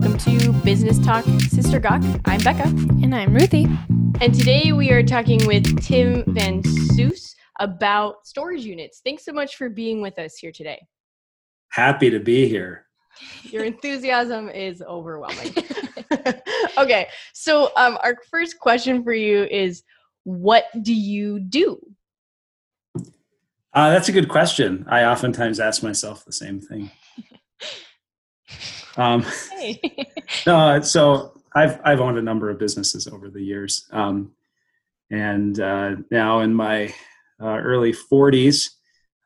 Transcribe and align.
Welcome 0.00 0.18
to 0.18 0.52
Business 0.62 0.96
Talk 1.00 1.24
Sister 1.50 1.80
Gawk. 1.80 2.00
I'm 2.24 2.40
Becca. 2.42 2.68
And 3.02 3.12
I'm 3.12 3.34
Ruthie. 3.34 3.66
And 4.20 4.32
today 4.32 4.70
we 4.70 4.92
are 4.92 5.02
talking 5.02 5.44
with 5.44 5.82
Tim 5.82 6.22
Van 6.28 6.62
Soest 6.62 7.34
about 7.58 8.24
storage 8.24 8.64
units. 8.64 9.00
Thanks 9.04 9.24
so 9.24 9.32
much 9.32 9.56
for 9.56 9.68
being 9.68 10.00
with 10.00 10.16
us 10.20 10.36
here 10.36 10.52
today. 10.52 10.80
Happy 11.70 12.10
to 12.10 12.20
be 12.20 12.46
here. 12.46 12.86
Your 13.42 13.64
enthusiasm 13.64 14.48
is 14.50 14.82
overwhelming. 14.82 15.52
okay, 16.78 17.08
so 17.34 17.72
um, 17.76 17.98
our 18.04 18.16
first 18.30 18.60
question 18.60 19.02
for 19.02 19.14
you 19.14 19.48
is 19.50 19.82
what 20.22 20.66
do 20.80 20.94
you 20.94 21.40
do? 21.40 21.80
Uh, 23.74 23.90
that's 23.90 24.08
a 24.08 24.12
good 24.12 24.28
question. 24.28 24.86
I 24.88 25.06
oftentimes 25.06 25.58
ask 25.58 25.82
myself 25.82 26.24
the 26.24 26.32
same 26.32 26.60
thing. 26.60 26.92
Um, 28.98 29.22
hey. 29.52 29.80
no, 30.46 30.80
so 30.82 31.40
I've 31.54 31.80
I've 31.84 32.00
owned 32.00 32.18
a 32.18 32.22
number 32.22 32.50
of 32.50 32.58
businesses 32.58 33.06
over 33.06 33.30
the 33.30 33.40
years, 33.40 33.86
um, 33.92 34.32
and 35.10 35.58
uh, 35.60 35.96
now 36.10 36.40
in 36.40 36.52
my 36.52 36.92
uh, 37.40 37.58
early 37.58 37.92
40s, 37.92 38.70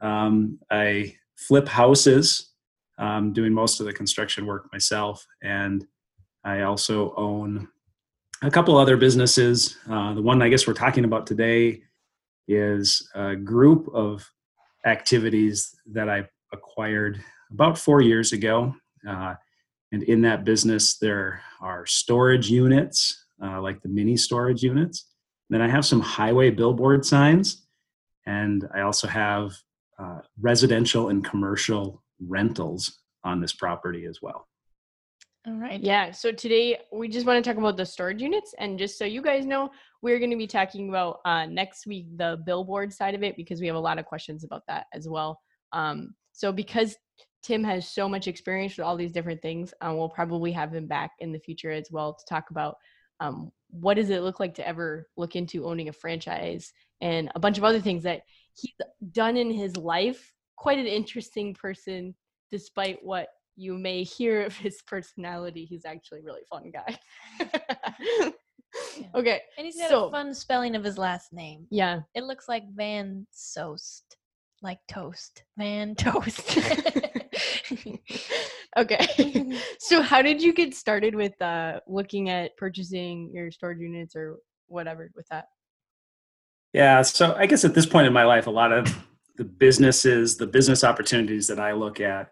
um, 0.03 0.59
I 0.71 1.16
flip 1.37 1.66
houses, 1.66 2.51
um, 2.99 3.33
doing 3.33 3.53
most 3.55 3.80
of 3.80 3.87
the 3.87 3.93
construction 3.95 4.45
work 4.47 4.69
myself, 4.73 5.27
and 5.43 5.87
I 6.45 6.61
also 6.63 7.15
own 7.16 7.66
a 8.43 8.51
couple 8.51 8.77
other 8.77 8.99
businesses. 8.99 9.79
Uh, 9.89 10.13
the 10.13 10.23
one 10.23 10.43
I 10.43 10.51
guess 10.51 10.66
we're 10.66 10.75
talking 10.75 11.07
about 11.07 11.27
today 11.27 11.80
is 12.47 13.09
a 13.15 13.35
group 13.37 13.89
of 13.95 14.29
activities 14.85 15.75
that 15.87 16.11
I 16.11 16.29
acquired 16.52 17.23
about 17.51 17.79
four 17.79 18.02
years 18.02 18.33
ago. 18.33 18.75
Uh, 19.09 19.35
and 19.92 20.02
in 20.05 20.23
that 20.23 20.45
business, 20.45 20.96
there 20.96 21.42
are 21.60 21.84
storage 21.87 22.51
units, 22.51 23.27
uh, 23.45 23.60
like 23.60 23.82
the 23.82 23.88
mini 23.88 24.16
storage 24.16 24.62
units. 24.62 25.10
Then 25.51 25.60
I 25.60 25.68
have 25.68 25.84
some 25.84 26.01
highway 26.01 26.51
billboard 26.51 27.04
signs, 27.04 27.66
and 28.26 28.66
I 28.74 28.80
also 28.80 29.07
have 29.07 29.52
uh, 29.99 30.21
residential 30.40 31.10
and 31.10 31.23
commercial 31.23 32.02
rentals 32.26 33.01
on 33.23 33.40
this 33.40 33.52
property 33.52 34.07
as 34.07 34.21
well. 34.23 34.49
All 35.46 35.54
right. 35.54 35.80
Yeah. 35.80 36.12
So 36.12 36.30
today 36.30 36.79
we 36.93 37.09
just 37.09 37.27
want 37.27 37.45
to 37.45 37.51
talk 37.51 37.59
about 37.59 37.77
the 37.77 37.84
storage 37.84 38.23
units. 38.23 38.54
And 38.59 38.79
just 38.79 38.96
so 38.96 39.04
you 39.04 39.21
guys 39.21 39.45
know, 39.45 39.71
we're 40.01 40.21
going 40.21 40.30
to 40.30 40.37
be 40.37 40.46
talking 40.46 40.88
about 40.88 41.18
uh, 41.24 41.46
next 41.46 41.84
week 41.84 42.06
the 42.16 42.40
billboard 42.46 42.93
side 42.93 43.16
of 43.16 43.24
it 43.24 43.37
because 43.37 43.60
we 43.60 43.66
have 43.66 43.74
a 43.74 43.80
lot 43.80 43.99
of 43.99 44.06
questions 44.06 44.45
about 44.45 44.62
that 44.68 44.87
as 44.95 45.09
well. 45.09 45.40
Um, 45.73 46.15
so 46.32 46.52
because 46.52 46.96
Tim 47.43 47.65
has 47.65 47.88
so 47.88 48.09
much 48.09 48.29
experience 48.29 48.76
with 48.76 48.87
all 48.87 48.96
these 48.96 49.12
different 49.12 49.43
things, 49.43 49.74
um, 49.80 49.96
we'll 49.96 50.09
probably 50.09 50.52
have 50.52 50.73
him 50.73 50.87
back 50.87 51.12
in 51.18 51.32
the 51.32 51.38
future 51.38 51.71
as 51.71 51.88
well 51.90 52.15
to 52.15 52.24
talk 52.24 52.51
about 52.51 52.76
um, 53.21 53.51
what 53.71 53.95
does 53.95 54.10
it 54.10 54.23
look 54.23 54.40
like 54.40 54.54
to 54.54 54.66
ever 54.66 55.09
look 55.16 55.37
into 55.37 55.66
owning 55.66 55.88
a 55.88 55.93
franchise 55.93 56.73
and 57.01 57.30
a 57.34 57.40
bunch 57.40 57.59
of 57.59 57.65
other 57.65 57.80
things 57.80 58.02
that 58.04 58.23
he's 58.54 58.74
done 59.12 59.37
in 59.37 59.51
his 59.51 59.76
life. 59.76 60.32
Quite 60.57 60.79
an 60.79 60.87
interesting 60.87 61.54
person, 61.54 62.15
despite 62.51 62.99
what 63.02 63.29
you 63.56 63.74
may 63.74 64.03
hear 64.03 64.43
of 64.43 64.56
his 64.56 64.81
personality. 64.87 65.65
He's 65.65 65.84
actually 65.84 66.21
a 66.21 66.25
really 66.25 66.43
fun 66.49 66.71
guy. 66.71 66.99
yeah. 68.00 68.31
Okay. 69.15 69.43
And 69.59 69.66
he's 69.66 69.77
got 69.77 69.91
so, 69.91 70.06
a 70.06 70.10
fun 70.10 70.32
spelling 70.32 70.75
of 70.75 70.82
his 70.82 70.97
last 70.97 71.31
name. 71.31 71.66
Yeah. 71.71 72.00
It 72.15 72.25
looks 72.25 72.49
like 72.49 72.62
Van 72.75 73.27
Soest. 73.31 74.16
Like 74.62 74.78
toast. 74.88 75.44
Van 75.59 75.94
Toast. 75.94 76.59
okay. 78.78 79.59
so 79.78 80.03
how 80.03 80.22
did 80.22 80.43
you 80.43 80.53
get 80.53 80.75
started 80.75 81.15
with 81.15 81.41
uh 81.41 81.81
looking 81.87 82.31
at 82.31 82.56
purchasing 82.56 83.31
your 83.32 83.50
storage 83.50 83.78
units 83.78 84.16
or 84.16 84.37
whatever 84.66 85.10
with 85.15 85.27
that? 85.31 85.47
Yeah, 86.72 87.03
so 87.03 87.34
I 87.34 87.47
guess 87.47 87.65
at 87.65 87.75
this 87.75 87.87
point 87.87 88.06
in 88.06 88.12
my 88.12 88.25
life 88.25 88.47
a 88.47 88.50
lot 88.50 88.73
of 88.73 88.97
the 89.37 89.45
businesses, 89.45 90.37
the 90.37 90.47
business 90.47 90.84
opportunities 90.84 91.47
that 91.49 91.61
I 91.61 91.73
look 91.73 92.00
at 92.00 92.31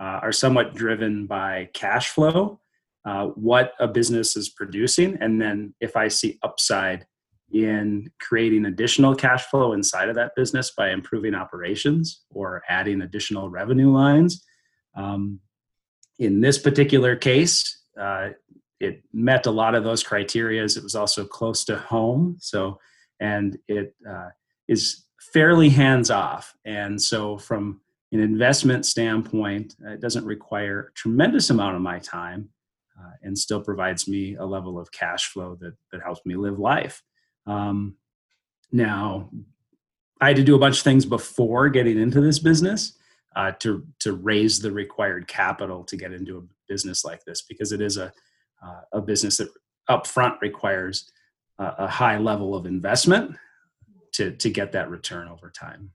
uh, 0.00 0.20
are 0.22 0.32
somewhat 0.32 0.74
driven 0.74 1.26
by 1.26 1.70
cash 1.72 2.10
flow, 2.10 2.60
uh, 3.04 3.26
what 3.28 3.72
a 3.78 3.86
business 3.86 4.36
is 4.36 4.48
producing, 4.50 5.16
and 5.20 5.40
then 5.40 5.74
if 5.80 5.96
I 5.96 6.08
see 6.08 6.38
upside 6.42 7.06
in 7.52 8.10
creating 8.20 8.66
additional 8.66 9.14
cash 9.14 9.44
flow 9.46 9.72
inside 9.72 10.08
of 10.08 10.14
that 10.16 10.32
business 10.34 10.72
by 10.76 10.90
improving 10.90 11.34
operations 11.34 12.24
or 12.30 12.62
adding 12.68 13.02
additional 13.02 13.50
revenue 13.50 13.90
lines. 13.90 14.44
Um, 14.96 15.40
in 16.18 16.40
this 16.40 16.58
particular 16.58 17.16
case, 17.16 17.82
uh, 18.00 18.30
it 18.80 19.02
met 19.12 19.46
a 19.46 19.50
lot 19.50 19.74
of 19.74 19.84
those 19.84 20.02
criterias. 20.02 20.76
It 20.76 20.82
was 20.82 20.94
also 20.94 21.24
close 21.24 21.64
to 21.64 21.76
home, 21.76 22.36
so 22.40 22.78
and 23.20 23.58
it 23.68 23.94
uh, 24.08 24.28
is 24.68 25.04
fairly 25.32 25.68
hands 25.68 26.10
off. 26.10 26.54
And 26.64 27.00
so, 27.00 27.38
from 27.38 27.80
an 28.12 28.20
investment 28.20 28.86
standpoint, 28.86 29.76
uh, 29.84 29.92
it 29.92 30.00
doesn't 30.00 30.24
require 30.24 30.88
a 30.90 30.92
tremendous 30.94 31.50
amount 31.50 31.76
of 31.76 31.82
my 31.82 31.98
time 31.98 32.50
uh, 32.98 33.12
and 33.22 33.36
still 33.36 33.60
provides 33.60 34.08
me 34.08 34.36
a 34.36 34.44
level 34.44 34.78
of 34.78 34.92
cash 34.92 35.28
flow 35.28 35.56
that, 35.60 35.74
that 35.92 36.02
helps 36.02 36.24
me 36.24 36.36
live 36.36 36.58
life. 36.58 37.02
Um, 37.46 37.96
now, 38.72 39.30
I 40.20 40.28
had 40.28 40.36
to 40.36 40.44
do 40.44 40.54
a 40.54 40.58
bunch 40.58 40.78
of 40.78 40.84
things 40.84 41.04
before 41.04 41.68
getting 41.68 41.98
into 41.98 42.20
this 42.20 42.38
business 42.38 42.96
uh, 43.36 43.52
to, 43.60 43.86
to 44.00 44.14
raise 44.14 44.58
the 44.58 44.72
required 44.72 45.28
capital 45.28 45.84
to 45.84 45.96
get 45.96 46.12
into 46.12 46.38
a 46.38 46.42
business 46.68 47.04
like 47.04 47.24
this 47.24 47.42
because 47.42 47.70
it 47.70 47.80
is 47.80 47.98
a, 47.98 48.12
uh, 48.64 48.80
a 48.94 49.00
business 49.00 49.36
that 49.36 49.48
upfront 49.88 50.40
requires 50.40 51.12
a, 51.58 51.74
a 51.78 51.86
high 51.86 52.18
level 52.18 52.54
of 52.54 52.66
investment 52.66 53.36
to, 54.12 54.32
to 54.32 54.50
get 54.50 54.72
that 54.72 54.90
return 54.90 55.28
over 55.28 55.50
time. 55.50 55.92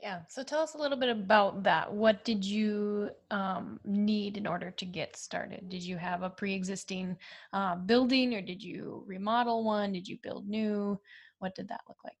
Yeah. 0.00 0.20
So 0.30 0.42
tell 0.42 0.60
us 0.60 0.74
a 0.74 0.78
little 0.78 0.96
bit 0.96 1.10
about 1.10 1.62
that. 1.64 1.92
What 1.92 2.24
did 2.24 2.42
you 2.42 3.10
um, 3.30 3.78
need 3.84 4.38
in 4.38 4.46
order 4.46 4.70
to 4.70 4.84
get 4.86 5.14
started? 5.14 5.68
Did 5.68 5.82
you 5.82 5.98
have 5.98 6.22
a 6.22 6.30
pre 6.30 6.54
existing 6.54 7.18
uh, 7.52 7.76
building 7.76 8.34
or 8.34 8.40
did 8.40 8.62
you 8.62 9.04
remodel 9.06 9.62
one? 9.62 9.92
Did 9.92 10.08
you 10.08 10.16
build 10.22 10.48
new? 10.48 10.98
What 11.38 11.54
did 11.54 11.68
that 11.68 11.82
look 11.86 11.98
like? 12.02 12.16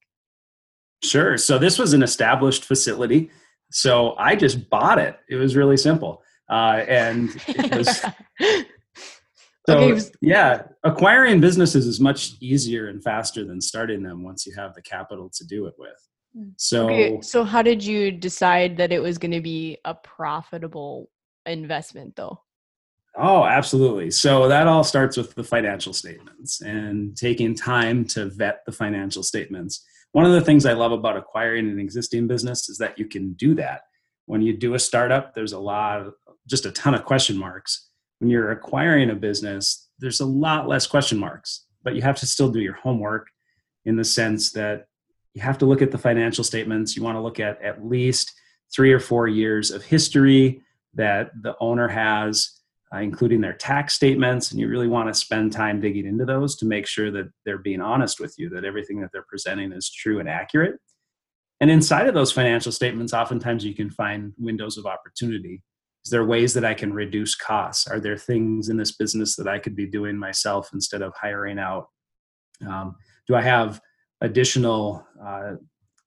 Sure. 1.02 1.38
So 1.38 1.58
this 1.58 1.78
was 1.78 1.94
an 1.94 2.02
established 2.02 2.66
facility. 2.66 3.30
So 3.70 4.14
I 4.18 4.36
just 4.36 4.68
bought 4.68 4.98
it. 4.98 5.18
It 5.28 5.36
was 5.36 5.56
really 5.56 5.76
simple. 5.76 6.22
Uh, 6.48 6.84
and 6.88 7.30
it 7.48 7.74
was. 7.74 8.04
So 9.68 9.78
okay. 9.78 10.00
yeah, 10.20 10.62
acquiring 10.84 11.40
businesses 11.40 11.86
is 11.86 12.00
much 12.00 12.32
easier 12.40 12.88
and 12.88 13.02
faster 13.02 13.44
than 13.44 13.60
starting 13.60 14.02
them 14.02 14.24
once 14.24 14.46
you 14.46 14.54
have 14.56 14.74
the 14.74 14.82
capital 14.82 15.30
to 15.34 15.46
do 15.46 15.66
it 15.66 15.74
with. 15.78 16.08
Mm. 16.36 16.52
So 16.56 16.86
okay, 16.86 17.20
so 17.20 17.44
how 17.44 17.62
did 17.62 17.84
you 17.84 18.10
decide 18.10 18.78
that 18.78 18.90
it 18.90 19.00
was 19.00 19.18
going 19.18 19.32
to 19.32 19.40
be 19.40 19.78
a 19.84 19.94
profitable 19.94 21.10
investment 21.46 22.16
though? 22.16 22.40
Oh, 23.16 23.44
absolutely. 23.44 24.10
So 24.12 24.48
that 24.48 24.66
all 24.66 24.84
starts 24.84 25.16
with 25.16 25.34
the 25.34 25.44
financial 25.44 25.92
statements 25.92 26.62
and 26.62 27.16
taking 27.16 27.54
time 27.54 28.04
to 28.06 28.26
vet 28.26 28.60
the 28.66 28.72
financial 28.72 29.22
statements. 29.22 29.84
One 30.12 30.24
of 30.24 30.32
the 30.32 30.40
things 30.40 30.66
I 30.66 30.72
love 30.72 30.92
about 30.92 31.16
acquiring 31.16 31.70
an 31.70 31.78
existing 31.78 32.26
business 32.26 32.68
is 32.68 32.78
that 32.78 32.98
you 32.98 33.06
can 33.06 33.34
do 33.34 33.54
that. 33.54 33.82
When 34.26 34.42
you 34.42 34.56
do 34.56 34.74
a 34.74 34.78
startup, 34.78 35.34
there's 35.34 35.52
a 35.52 35.58
lot 35.58 36.00
of, 36.00 36.14
just 36.48 36.66
a 36.66 36.72
ton 36.72 36.94
of 36.94 37.04
question 37.04 37.36
marks. 37.36 37.88
When 38.18 38.30
you're 38.30 38.50
acquiring 38.50 39.10
a 39.10 39.14
business, 39.14 39.88
there's 39.98 40.20
a 40.20 40.26
lot 40.26 40.68
less 40.68 40.86
question 40.86 41.18
marks, 41.18 41.66
but 41.82 41.94
you 41.94 42.02
have 42.02 42.18
to 42.18 42.26
still 42.26 42.50
do 42.50 42.60
your 42.60 42.74
homework 42.74 43.28
in 43.84 43.96
the 43.96 44.04
sense 44.04 44.52
that 44.52 44.86
you 45.34 45.42
have 45.42 45.58
to 45.58 45.66
look 45.66 45.80
at 45.80 45.90
the 45.90 45.98
financial 45.98 46.44
statements. 46.44 46.96
You 46.96 47.02
want 47.02 47.16
to 47.16 47.22
look 47.22 47.38
at 47.40 47.62
at 47.62 47.84
least 47.86 48.32
three 48.74 48.92
or 48.92 49.00
four 49.00 49.28
years 49.28 49.70
of 49.70 49.84
history 49.84 50.60
that 50.94 51.30
the 51.42 51.54
owner 51.60 51.88
has, 51.88 52.59
uh, 52.94 52.98
including 52.98 53.40
their 53.40 53.52
tax 53.52 53.94
statements. 53.94 54.50
And 54.50 54.60
you 54.60 54.68
really 54.68 54.88
want 54.88 55.08
to 55.08 55.14
spend 55.14 55.52
time 55.52 55.80
digging 55.80 56.06
into 56.06 56.24
those 56.24 56.56
to 56.56 56.66
make 56.66 56.86
sure 56.86 57.10
that 57.12 57.30
they're 57.44 57.58
being 57.58 57.80
honest 57.80 58.20
with 58.20 58.34
you, 58.36 58.48
that 58.50 58.64
everything 58.64 59.00
that 59.00 59.10
they're 59.12 59.26
presenting 59.28 59.72
is 59.72 59.90
true 59.90 60.18
and 60.20 60.28
accurate. 60.28 60.76
And 61.60 61.70
inside 61.70 62.06
of 62.06 62.14
those 62.14 62.32
financial 62.32 62.72
statements, 62.72 63.12
oftentimes 63.12 63.64
you 63.64 63.74
can 63.74 63.90
find 63.90 64.32
windows 64.38 64.78
of 64.78 64.86
opportunity. 64.86 65.62
Is 66.04 66.10
there 66.10 66.24
ways 66.24 66.54
that 66.54 66.64
I 66.64 66.72
can 66.72 66.92
reduce 66.92 67.34
costs? 67.34 67.86
Are 67.86 68.00
there 68.00 68.16
things 68.16 68.70
in 68.70 68.78
this 68.78 68.92
business 68.92 69.36
that 69.36 69.46
I 69.46 69.58
could 69.58 69.76
be 69.76 69.86
doing 69.86 70.16
myself 70.16 70.70
instead 70.72 71.02
of 71.02 71.12
hiring 71.14 71.58
out? 71.58 71.88
Um, 72.66 72.96
do 73.28 73.34
I 73.34 73.42
have 73.42 73.80
additional 74.22 75.06
uh, 75.22 75.56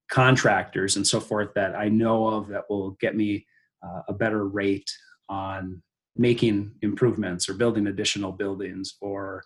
contractors 0.09 0.95
and 0.95 1.05
so 1.05 1.19
forth 1.19 1.49
that 1.55 1.75
I 1.75 1.89
know 1.89 2.27
of 2.27 2.47
that 2.49 2.63
will 2.69 2.91
get 2.99 3.15
me 3.15 3.45
uh, 3.85 4.01
a 4.07 4.13
better 4.13 4.47
rate 4.47 4.89
on 5.29 5.81
making 6.15 6.71
improvements 6.81 7.49
or 7.49 7.53
building 7.53 7.87
additional 7.87 8.31
buildings 8.31 8.95
or 9.01 9.43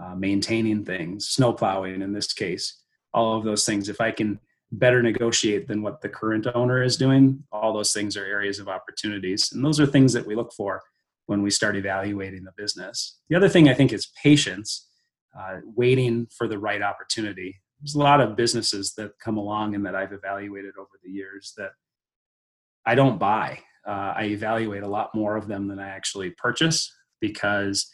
uh, 0.00 0.14
maintaining 0.14 0.84
things, 0.84 1.28
snow 1.28 1.52
plowing 1.52 2.02
in 2.02 2.12
this 2.12 2.32
case, 2.32 2.82
all 3.12 3.36
of 3.36 3.44
those 3.44 3.64
things. 3.64 3.88
If 3.88 4.00
I 4.00 4.10
can 4.10 4.38
better 4.72 5.02
negotiate 5.02 5.66
than 5.66 5.82
what 5.82 6.00
the 6.00 6.08
current 6.08 6.46
owner 6.54 6.82
is 6.82 6.96
doing, 6.96 7.42
all 7.50 7.72
those 7.72 7.92
things 7.92 8.16
are 8.16 8.24
areas 8.24 8.58
of 8.58 8.68
opportunities. 8.68 9.50
And 9.52 9.64
those 9.64 9.80
are 9.80 9.86
things 9.86 10.12
that 10.12 10.26
we 10.26 10.36
look 10.36 10.52
for 10.52 10.82
when 11.26 11.42
we 11.42 11.50
start 11.50 11.76
evaluating 11.76 12.44
the 12.44 12.52
business. 12.56 13.18
The 13.28 13.36
other 13.36 13.48
thing 13.48 13.68
I 13.68 13.74
think 13.74 13.92
is 13.92 14.10
patience, 14.22 14.88
uh, 15.38 15.58
waiting 15.64 16.26
for 16.36 16.48
the 16.48 16.58
right 16.58 16.82
opportunity. 16.82 17.60
There's 17.80 17.94
a 17.94 17.98
lot 17.98 18.20
of 18.20 18.36
businesses 18.36 18.94
that 18.94 19.12
come 19.22 19.38
along 19.38 19.74
and 19.74 19.86
that 19.86 19.94
I've 19.94 20.12
evaluated 20.12 20.74
over 20.78 20.90
the 21.02 21.10
years 21.10 21.52
that 21.56 21.70
I 22.86 22.94
don't 22.94 23.18
buy. 23.18 23.60
Uh, 23.86 24.14
I 24.16 24.24
evaluate 24.24 24.82
a 24.82 24.88
lot 24.88 25.14
more 25.14 25.36
of 25.36 25.48
them 25.48 25.68
than 25.68 25.78
I 25.78 25.88
actually 25.88 26.30
purchase 26.30 26.92
because 27.20 27.90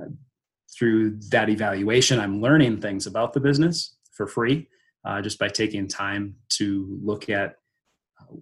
uh, 0.00 0.06
through 0.76 1.18
that 1.30 1.48
evaluation, 1.48 2.18
I'm 2.18 2.40
learning 2.40 2.80
things 2.80 3.06
about 3.06 3.32
the 3.32 3.40
business 3.40 3.96
for 4.12 4.26
free 4.26 4.68
uh, 5.04 5.20
just 5.20 5.38
by 5.38 5.48
taking 5.48 5.88
time 5.88 6.36
to 6.50 6.98
look 7.02 7.28
at 7.28 7.56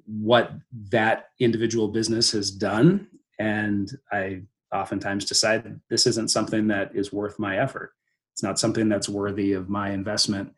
what 0.06 0.52
that 0.90 1.26
individual 1.40 1.88
business 1.88 2.32
has 2.32 2.50
done. 2.50 3.08
And 3.38 3.90
I 4.12 4.42
oftentimes 4.72 5.24
decide 5.24 5.80
this 5.88 6.06
isn't 6.06 6.30
something 6.30 6.68
that 6.68 6.94
is 6.94 7.12
worth 7.12 7.38
my 7.38 7.58
effort. 7.58 7.92
It's 8.32 8.42
not 8.42 8.58
something 8.58 8.88
that's 8.88 9.08
worthy 9.08 9.52
of 9.52 9.68
my 9.68 9.90
investment. 9.90 10.52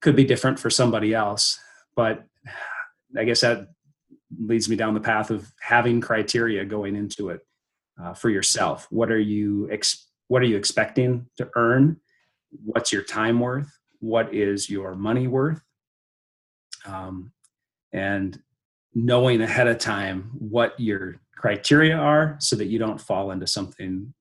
Could 0.00 0.16
be 0.16 0.24
different 0.24 0.58
for 0.58 0.70
somebody 0.70 1.14
else, 1.14 1.58
but 1.96 2.24
I 3.18 3.24
guess 3.24 3.40
that 3.40 3.68
leads 4.38 4.68
me 4.68 4.76
down 4.76 4.94
the 4.94 5.00
path 5.00 5.30
of 5.30 5.50
having 5.60 6.00
criteria 6.00 6.64
going 6.64 6.96
into 6.96 7.30
it 7.30 7.40
uh, 8.02 8.14
for 8.14 8.30
yourself. 8.30 8.86
What 8.90 9.10
are 9.10 9.18
you 9.18 9.68
ex- 9.70 10.06
what 10.28 10.42
are 10.42 10.46
you 10.46 10.56
expecting 10.56 11.26
to 11.36 11.48
earn? 11.56 11.96
What's 12.64 12.92
your 12.92 13.02
time 13.02 13.40
worth? 13.40 13.70
What 13.98 14.32
is 14.32 14.70
your 14.70 14.94
money 14.94 15.26
worth? 15.26 15.60
Um, 16.86 17.32
and 17.92 18.40
knowing 18.94 19.40
ahead 19.40 19.66
of 19.66 19.78
time 19.78 20.30
what 20.38 20.78
your 20.78 21.16
criteria 21.36 21.96
are 21.96 22.36
so 22.38 22.56
that 22.56 22.66
you 22.66 22.78
don't 22.78 23.00
fall 23.00 23.30
into 23.30 23.46
something 23.46 24.12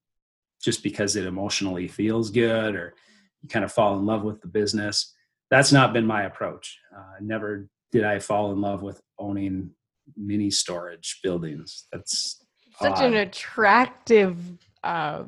just 0.62 0.84
because 0.84 1.16
it 1.16 1.26
emotionally 1.26 1.88
feels 1.88 2.30
good 2.30 2.76
or 2.76 2.94
you 3.42 3.50
kind 3.50 3.66
of 3.66 3.72
fall 3.72 3.98
in 3.98 4.06
love 4.06 4.24
with 4.24 4.42
the 4.42 4.48
business. 4.48 5.14
That's 5.50 5.72
not 5.72 5.94
been 5.94 6.06
my 6.06 6.24
approach. 6.24 6.78
Uh, 6.96 7.16
never 7.22 7.68
did 7.92 8.04
I 8.04 8.20
fall 8.20 8.52
in 8.52 8.62
love 8.62 8.82
with 8.82 9.02
owning 9.18 9.72
mini 10.18 10.50
storage 10.50 11.20
buildings. 11.24 11.86
That's 11.92 12.44
such 12.82 12.98
odd. 12.98 13.06
an 13.06 13.16
attractive 13.16 14.38
uh, 14.84 15.24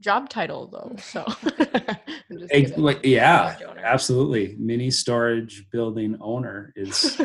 job 0.00 0.28
title, 0.28 0.66
though. 0.66 0.96
So, 1.00 1.26
yeah, 3.02 3.56
absolutely. 3.82 4.56
Mini 4.58 4.90
storage 4.90 5.68
building 5.70 6.16
owner 6.20 6.72
is, 6.76 7.20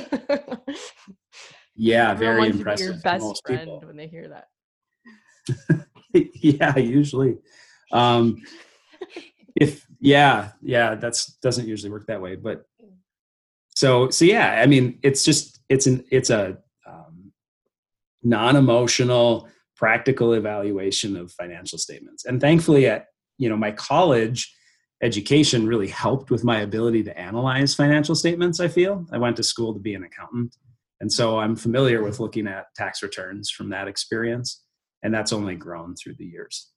yeah, 1.76 2.14
very 2.14 2.48
impressive. 2.48 2.88
your 2.88 2.98
best 3.02 3.42
friend 3.46 3.62
people. 3.62 3.84
when 3.86 3.96
they 3.96 4.08
hear 4.08 4.30
that. 4.30 5.88
yeah, 6.36 6.78
usually. 6.78 7.38
Um, 7.92 8.38
if 9.56 9.86
yeah, 10.00 10.52
yeah, 10.62 10.96
that's 10.96 11.34
doesn't 11.38 11.68
usually 11.68 11.92
work 11.92 12.08
that 12.08 12.22
way, 12.22 12.36
but 12.36 12.66
so 13.76 14.10
so 14.10 14.26
yeah 14.26 14.62
i 14.62 14.66
mean 14.66 15.00
it's 15.04 15.24
just 15.24 15.60
it's 15.74 15.88
an 15.88 16.06
it's 16.12 16.30
a 16.30 16.58
um, 16.88 17.32
non-emotional 18.22 19.50
practical 19.76 20.34
evaluation 20.34 21.18
of 21.18 21.32
financial 21.32 21.80
statements. 21.80 22.26
And 22.26 22.40
thankfully 22.40 22.86
at 22.88 23.08
you 23.38 23.50
know 23.50 23.58
my 23.58 23.72
college 23.72 24.56
education 25.02 25.68
really 25.68 25.88
helped 25.88 26.32
with 26.32 26.44
my 26.44 26.60
ability 26.62 27.04
to 27.04 27.18
analyze 27.18 27.76
financial 27.76 28.16
statements 28.16 28.60
i 28.60 28.68
feel. 28.68 29.06
I 29.12 29.18
went 29.18 29.36
to 29.38 29.44
school 29.44 29.74
to 29.74 29.80
be 29.80 29.96
an 29.96 30.04
accountant. 30.04 30.56
And 31.02 31.12
so 31.12 31.40
i'm 31.40 31.56
familiar 31.56 32.04
with 32.04 32.20
looking 32.20 32.48
at 32.48 32.74
tax 32.76 33.02
returns 33.02 33.50
from 33.50 33.70
that 33.70 33.88
experience 33.88 34.64
and 35.02 35.14
that's 35.14 35.34
only 35.34 35.56
grown 35.56 35.96
through 35.96 36.16
the 36.18 36.26
years. 36.26 36.70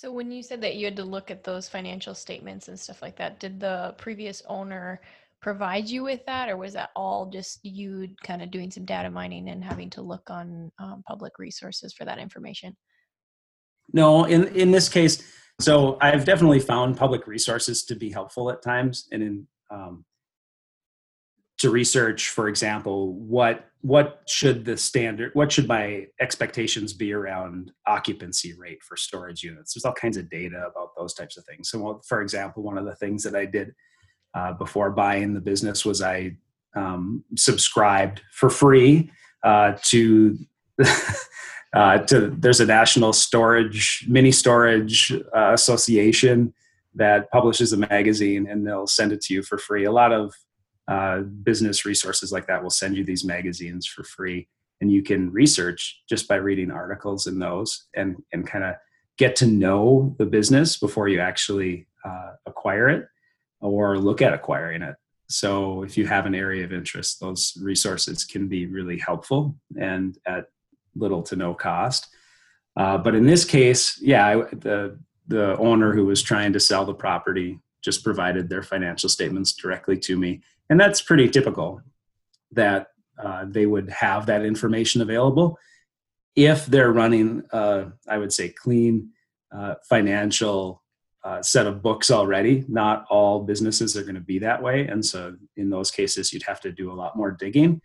So 0.00 0.10
when 0.10 0.32
you 0.32 0.42
said 0.42 0.62
that 0.62 0.76
you 0.76 0.86
had 0.86 0.96
to 0.96 1.04
look 1.04 1.30
at 1.30 1.44
those 1.44 1.68
financial 1.68 2.14
statements 2.14 2.68
and 2.68 2.80
stuff 2.80 3.02
like 3.02 3.16
that 3.16 3.38
did 3.38 3.60
the 3.60 3.94
previous 3.98 4.42
owner 4.48 5.02
provide 5.40 5.88
you 5.88 6.02
with 6.02 6.24
that 6.26 6.48
or 6.48 6.56
was 6.56 6.74
that 6.74 6.90
all 6.94 7.30
just 7.30 7.60
you 7.62 8.08
kind 8.22 8.42
of 8.42 8.50
doing 8.50 8.70
some 8.70 8.84
data 8.84 9.10
mining 9.10 9.48
and 9.48 9.64
having 9.64 9.90
to 9.90 10.02
look 10.02 10.28
on 10.30 10.70
um, 10.78 11.02
public 11.06 11.38
resources 11.38 11.92
for 11.92 12.04
that 12.04 12.18
information? 12.18 12.76
No 13.92 14.24
in 14.24 14.48
in 14.48 14.70
this 14.70 14.88
case 14.88 15.22
so 15.58 15.98
i've 16.00 16.24
definitely 16.24 16.60
found 16.60 16.96
public 16.96 17.26
resources 17.26 17.84
to 17.84 17.96
be 17.96 18.10
helpful 18.10 18.50
at 18.50 18.62
times 18.62 19.08
and 19.10 19.22
in 19.22 19.46
um, 19.70 20.04
to 21.58 21.70
research 21.70 22.28
for 22.28 22.48
example 22.48 23.14
what 23.14 23.66
what 23.82 24.22
should 24.26 24.64
the 24.64 24.76
standard 24.76 25.30
what 25.34 25.50
should 25.50 25.66
my 25.66 26.06
expectations 26.20 26.92
be 26.92 27.12
around 27.12 27.72
occupancy 27.86 28.54
rate 28.54 28.82
for 28.82 28.96
storage 28.96 29.42
units? 29.42 29.72
There's 29.72 29.84
all 29.84 29.92
kinds 29.92 30.16
of 30.18 30.28
data 30.28 30.68
about 30.70 30.90
those 30.96 31.14
types 31.14 31.36
of 31.36 31.44
things. 31.44 31.70
So 31.70 32.00
for 32.06 32.20
example 32.22 32.62
one 32.62 32.78
of 32.78 32.84
the 32.84 32.96
things 32.96 33.22
that 33.24 33.34
i 33.34 33.44
did 33.44 33.72
uh, 34.34 34.52
before 34.54 34.90
buying 34.90 35.34
the 35.34 35.40
business 35.40 35.84
was 35.84 36.02
I 36.02 36.36
um, 36.74 37.24
subscribed 37.36 38.22
for 38.32 38.50
free 38.50 39.10
uh, 39.42 39.76
to 39.84 40.38
uh, 41.74 41.98
to 41.98 42.30
there's 42.38 42.60
a 42.60 42.66
national 42.66 43.12
storage 43.12 44.04
mini 44.08 44.32
storage 44.32 45.12
uh, 45.12 45.52
association 45.52 46.54
that 46.94 47.30
publishes 47.30 47.72
a 47.72 47.76
magazine 47.76 48.46
and 48.48 48.66
they'll 48.66 48.86
send 48.86 49.12
it 49.12 49.20
to 49.22 49.34
you 49.34 49.42
for 49.42 49.58
free. 49.58 49.84
A 49.84 49.92
lot 49.92 50.12
of 50.12 50.34
uh, 50.88 51.20
business 51.20 51.84
resources 51.84 52.32
like 52.32 52.46
that 52.46 52.62
will 52.62 52.70
send 52.70 52.96
you 52.96 53.04
these 53.04 53.24
magazines 53.24 53.86
for 53.86 54.02
free 54.02 54.48
and 54.80 54.90
you 54.90 55.02
can 55.02 55.30
research 55.30 56.02
just 56.08 56.26
by 56.26 56.36
reading 56.36 56.70
articles 56.70 57.26
in 57.26 57.38
those 57.38 57.86
and 57.94 58.16
and 58.32 58.46
kind 58.46 58.64
of 58.64 58.74
get 59.18 59.36
to 59.36 59.46
know 59.46 60.14
the 60.18 60.26
business 60.26 60.78
before 60.78 61.06
you 61.08 61.20
actually 61.20 61.86
uh, 62.04 62.32
acquire 62.46 62.88
it 62.88 63.06
or 63.60 63.98
look 63.98 64.22
at 64.22 64.34
acquiring 64.34 64.82
it. 64.82 64.96
So 65.28 65.84
if 65.84 65.96
you 65.96 66.06
have 66.06 66.26
an 66.26 66.34
area 66.34 66.64
of 66.64 66.72
interest, 66.72 67.20
those 67.20 67.56
resources 67.62 68.24
can 68.24 68.48
be 68.48 68.66
really 68.66 68.98
helpful 68.98 69.56
and 69.78 70.18
at 70.26 70.46
little 70.96 71.22
to 71.22 71.36
no 71.36 71.54
cost. 71.54 72.08
Uh, 72.76 72.98
but 72.98 73.14
in 73.14 73.26
this 73.26 73.44
case, 73.44 74.00
yeah, 74.00 74.26
I, 74.26 74.36
the 74.36 74.98
the 75.28 75.56
owner 75.58 75.92
who 75.92 76.06
was 76.06 76.22
trying 76.22 76.52
to 76.52 76.60
sell 76.60 76.84
the 76.84 76.94
property 76.94 77.60
just 77.82 78.02
provided 78.02 78.48
their 78.48 78.62
financial 78.62 79.08
statements 79.08 79.52
directly 79.52 79.96
to 79.98 80.18
me, 80.18 80.42
and 80.68 80.80
that's 80.80 81.02
pretty 81.02 81.28
typical 81.28 81.80
that 82.52 82.88
uh, 83.22 83.44
they 83.46 83.66
would 83.66 83.88
have 83.90 84.26
that 84.26 84.44
information 84.44 85.00
available 85.00 85.56
if 86.34 86.66
they're 86.66 86.92
running, 86.92 87.42
uh, 87.52 87.90
I 88.08 88.18
would 88.18 88.32
say, 88.32 88.48
clean 88.48 89.10
uh, 89.52 89.74
financial 89.88 90.79
uh, 91.24 91.42
set 91.42 91.66
of 91.66 91.82
books 91.82 92.10
already. 92.10 92.64
Not 92.68 93.06
all 93.10 93.44
businesses 93.44 93.96
are 93.96 94.02
going 94.02 94.14
to 94.14 94.20
be 94.20 94.38
that 94.38 94.62
way. 94.62 94.86
And 94.86 95.04
so 95.04 95.36
in 95.56 95.70
those 95.70 95.90
cases, 95.90 96.32
you'd 96.32 96.44
have 96.44 96.60
to 96.62 96.72
do 96.72 96.90
a 96.90 96.94
lot 96.94 97.16
more 97.16 97.30
digging. 97.30 97.80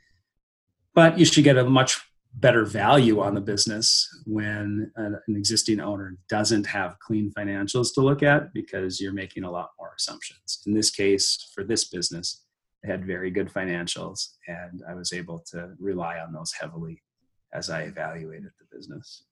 But 0.94 1.20
you 1.20 1.26
should 1.26 1.44
get 1.44 1.58
a 1.58 1.66
much 1.66 2.00
better 2.38 2.66
value 2.66 3.22
on 3.22 3.34
the 3.34 3.42
business 3.42 4.08
when 4.26 4.92
an, 4.96 5.18
an 5.28 5.36
existing 5.36 5.80
owner 5.80 6.18
doesn't 6.30 6.66
have 6.66 7.00
clean 7.00 7.32
financials 7.38 7.94
to 7.94 8.02
look 8.02 8.24
at 8.24 8.54
because 8.54 9.00
you're 9.00 9.14
making 9.14 9.44
a 9.44 9.52
lot 9.52 9.72
more 9.80 9.94
assumptions. 9.98 10.62
In 10.66 10.74
this 10.74 10.90
case, 10.90 11.52
for 11.54 11.64
this 11.64 11.86
business, 11.86 12.44
they 12.84 12.92
had 12.92 13.06
very 13.06 13.32
good 13.32 13.50
financials, 13.50 14.36
and 14.48 14.84
I 14.88 14.94
was 14.94 15.14
able 15.14 15.44
to 15.52 15.72
rely 15.80 16.20
on 16.20 16.34
those 16.34 16.52
heavily 16.52 17.02
as 17.54 17.70
I 17.70 17.84
evaluated 17.84 18.52
the 18.60 18.76
business. 18.76 19.24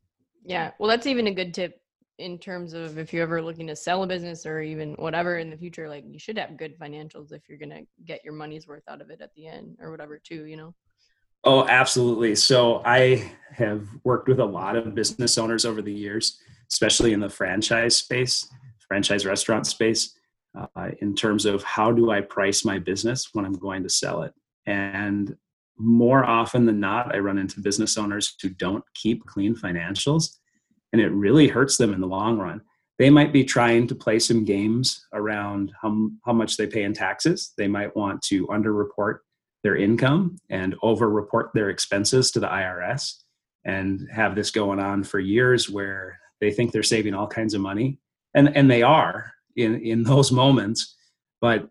Yeah, 0.45 0.71
well, 0.79 0.89
that's 0.89 1.07
even 1.07 1.27
a 1.27 1.33
good 1.33 1.53
tip 1.53 1.82
in 2.19 2.37
terms 2.37 2.73
of 2.73 2.97
if 2.97 3.11
you're 3.11 3.23
ever 3.23 3.41
looking 3.41 3.67
to 3.67 3.75
sell 3.75 4.03
a 4.03 4.07
business 4.07 4.45
or 4.45 4.61
even 4.61 4.93
whatever 4.93 5.39
in 5.39 5.49
the 5.49 5.57
future 5.57 5.89
like 5.89 6.03
you 6.07 6.19
should 6.19 6.37
have 6.37 6.57
good 6.57 6.77
financials 6.77 7.31
if 7.31 7.41
you're 7.49 7.57
to 7.57 7.81
get 8.05 8.23
your 8.23 8.33
money's 8.33 8.67
worth 8.67 8.83
out 8.87 9.01
of 9.01 9.09
it 9.09 9.19
at 9.21 9.33
the 9.35 9.47
end 9.47 9.75
or 9.79 9.89
whatever 9.89 10.19
too 10.19 10.45
you 10.45 10.57
know? 10.57 10.73
Oh 11.43 11.67
absolutely. 11.67 12.35
So 12.35 12.81
i 12.85 13.31
have 13.51 13.87
worked 14.03 14.27
with 14.27 14.39
a 14.39 14.45
lot 14.45 14.75
of 14.75 14.93
business 14.95 15.37
owners 15.37 15.65
over 15.65 15.81
the 15.81 15.93
years 15.93 16.39
especially 16.71 17.13
in 17.13 17.19
the 17.19 17.29
franchise 17.29 17.97
space 17.97 18.47
franchise 18.87 19.25
restaurant 19.25 19.65
space 19.65 20.17
uh, 20.55 20.89
in 20.99 21.15
terms 21.15 21.45
of 21.45 21.63
how 21.63 21.91
do 21.91 22.11
i 22.11 22.21
price 22.21 22.63
my 22.63 22.77
business 22.77 23.29
when 23.33 23.45
i'm 23.45 23.53
going 23.53 23.81
to 23.81 23.89
sell 23.89 24.21
it? 24.21 24.33
And 24.67 25.35
more 25.79 26.23
often 26.23 26.67
than 26.67 26.79
not 26.79 27.13
i 27.15 27.17
run 27.17 27.39
into 27.39 27.59
business 27.59 27.97
owners 27.97 28.35
who 28.39 28.49
don't 28.49 28.83
keep 28.93 29.25
clean 29.25 29.55
financials 29.55 30.37
and 30.93 31.01
it 31.01 31.09
really 31.09 31.47
hurts 31.47 31.77
them 31.77 31.93
in 31.93 31.99
the 31.99 32.07
long 32.07 32.37
run. 32.37 32.61
They 32.99 33.09
might 33.09 33.33
be 33.33 33.43
trying 33.43 33.87
to 33.87 33.95
play 33.95 34.19
some 34.19 34.45
games 34.45 35.05
around 35.11 35.73
how, 35.81 36.09
how 36.23 36.33
much 36.33 36.55
they 36.55 36.67
pay 36.67 36.83
in 36.83 36.93
taxes. 36.93 37.51
They 37.57 37.67
might 37.67 37.95
want 37.95 38.21
to 38.23 38.45
underreport 38.47 39.17
their 39.63 39.75
income 39.75 40.37
and 40.49 40.75
overreport 40.83 41.51
their 41.53 41.69
expenses 41.69 42.29
to 42.31 42.39
the 42.39 42.47
IRS 42.47 43.15
and 43.65 44.07
have 44.11 44.35
this 44.35 44.51
going 44.51 44.79
on 44.79 45.03
for 45.03 45.19
years 45.19 45.69
where 45.69 46.19
they 46.39 46.51
think 46.51 46.71
they're 46.71 46.83
saving 46.83 47.15
all 47.15 47.27
kinds 47.27 47.55
of 47.55 47.61
money. 47.61 47.97
And, 48.35 48.55
and 48.55 48.69
they 48.69 48.83
are 48.83 49.33
in, 49.55 49.81
in 49.81 50.03
those 50.03 50.31
moments. 50.31 50.95
But 51.41 51.67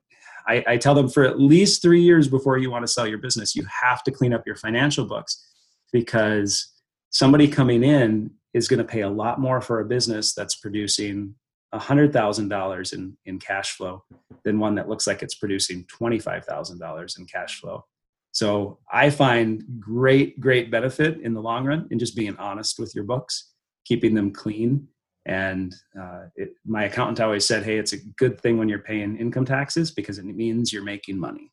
I, 0.49 0.65
I 0.67 0.77
tell 0.77 0.95
them 0.95 1.09
for 1.09 1.25
at 1.25 1.41
least 1.41 1.83
three 1.83 2.03
years 2.03 2.27
before 2.27 2.59
you 2.59 2.71
want 2.71 2.83
to 2.83 2.93
sell 2.93 3.07
your 3.07 3.19
business, 3.19 3.55
you 3.55 3.65
have 3.83 4.03
to 4.05 4.11
clean 4.11 4.33
up 4.33 4.45
your 4.45 4.57
financial 4.57 5.05
books 5.05 5.47
because 5.93 6.73
somebody 7.11 7.47
coming 7.47 7.85
in 7.85 8.31
is 8.55 8.69
going 8.69 8.79
to 8.79 8.85
pay 8.85 9.01
a 9.01 9.09
lot 9.09 9.41
more 9.41 9.61
for 9.61 9.81
a 9.81 9.85
business 9.85 10.35
that's 10.35 10.57
producing 10.57 11.35
$100,000 11.75 12.93
in, 12.93 13.17
in 13.25 13.39
cash 13.39 13.77
flow 13.77 14.05
than 14.45 14.59
one 14.59 14.75
that 14.75 14.89
looks 14.89 15.07
like 15.07 15.23
it's 15.23 15.35
producing 15.35 15.85
$25,000 15.87 17.19
in 17.19 17.27
cash 17.27 17.61
flow. 17.61 17.85
So 18.33 18.79
I 18.91 19.11
find 19.11 19.63
great, 19.79 20.41
great 20.41 20.71
benefit 20.71 21.21
in 21.21 21.35
the 21.35 21.41
long 21.41 21.65
run 21.65 21.87
in 21.91 21.99
just 21.99 22.17
being 22.17 22.37
honest 22.37 22.79
with 22.79 22.95
your 22.95 23.05
books, 23.05 23.53
keeping 23.85 24.15
them 24.15 24.33
clean. 24.33 24.89
And 25.27 25.75
uh, 25.99 26.25
it, 26.35 26.55
my 26.67 26.85
accountant 26.85 27.21
always 27.21 27.47
said, 27.47 27.63
hey, 27.63 27.79
it's 27.79 27.93
a 27.93 28.05
good 28.17 28.41
thing 28.41 28.59
when 28.59 28.69
you're 28.69 28.79
paying 28.79 29.17
income 29.17 29.45
taxes 29.45 29.91
because 29.91 30.19
it 30.19 30.25
means 30.25 30.73
you're 30.73 30.83
making 30.83 31.19
money. 31.19 31.53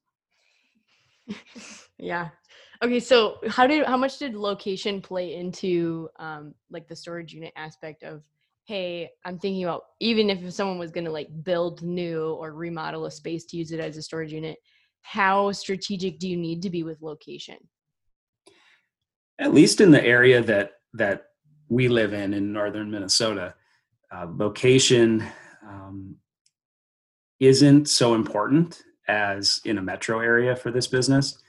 yeah. 1.98 2.30
Okay, 2.82 3.00
so 3.02 3.38
how 3.50 3.68
did 3.68 3.86
how 3.86 3.98
much 3.98 4.20
did 4.20 4.36
location 4.36 5.02
play 5.02 5.36
into 5.36 6.10
um, 6.18 6.54
like 6.72 6.88
the 6.88 6.96
storage 6.96 7.34
unit 7.34 7.52
aspect 7.58 8.04
of 8.04 8.24
hey, 8.70 9.10
I'm 9.26 9.40
thinking 9.40 9.64
about 9.64 9.82
even 10.00 10.30
if 10.30 10.54
someone 10.54 10.78
was 10.78 10.92
going 10.92 11.06
to 11.06 11.12
like 11.12 11.28
build 11.44 11.82
new 11.82 12.34
or 12.36 12.54
remodel 12.54 13.08
a 13.08 13.12
space 13.12 13.46
to 13.46 13.58
use 13.58 13.72
it 13.72 13.80
as 13.80 13.98
a 13.98 14.02
storage 14.02 14.32
unit, 14.32 14.58
how 15.02 15.52
strategic 15.52 16.20
do 16.20 16.30
you 16.30 16.38
need 16.38 16.62
to 16.62 16.70
be 16.70 16.84
with 16.84 17.02
location? 17.02 17.58
At 19.40 19.56
least 19.56 19.82
in 19.82 19.92
the 19.92 20.04
area 20.04 20.42
that 20.44 20.74
that 20.94 21.24
we 21.68 21.88
live 21.88 22.14
in 22.14 22.34
in 22.34 22.54
northern 22.54 22.92
Minnesota, 22.92 23.56
uh, 24.12 24.28
location 24.30 25.26
um, 25.68 26.16
isn't 27.40 27.90
so 27.90 28.14
important 28.14 28.84
as 29.08 29.60
in 29.66 29.80
a 29.80 29.82
metro 29.82 30.20
area 30.20 30.56
for 30.56 30.72
this 30.72 30.88
business. 30.88 31.40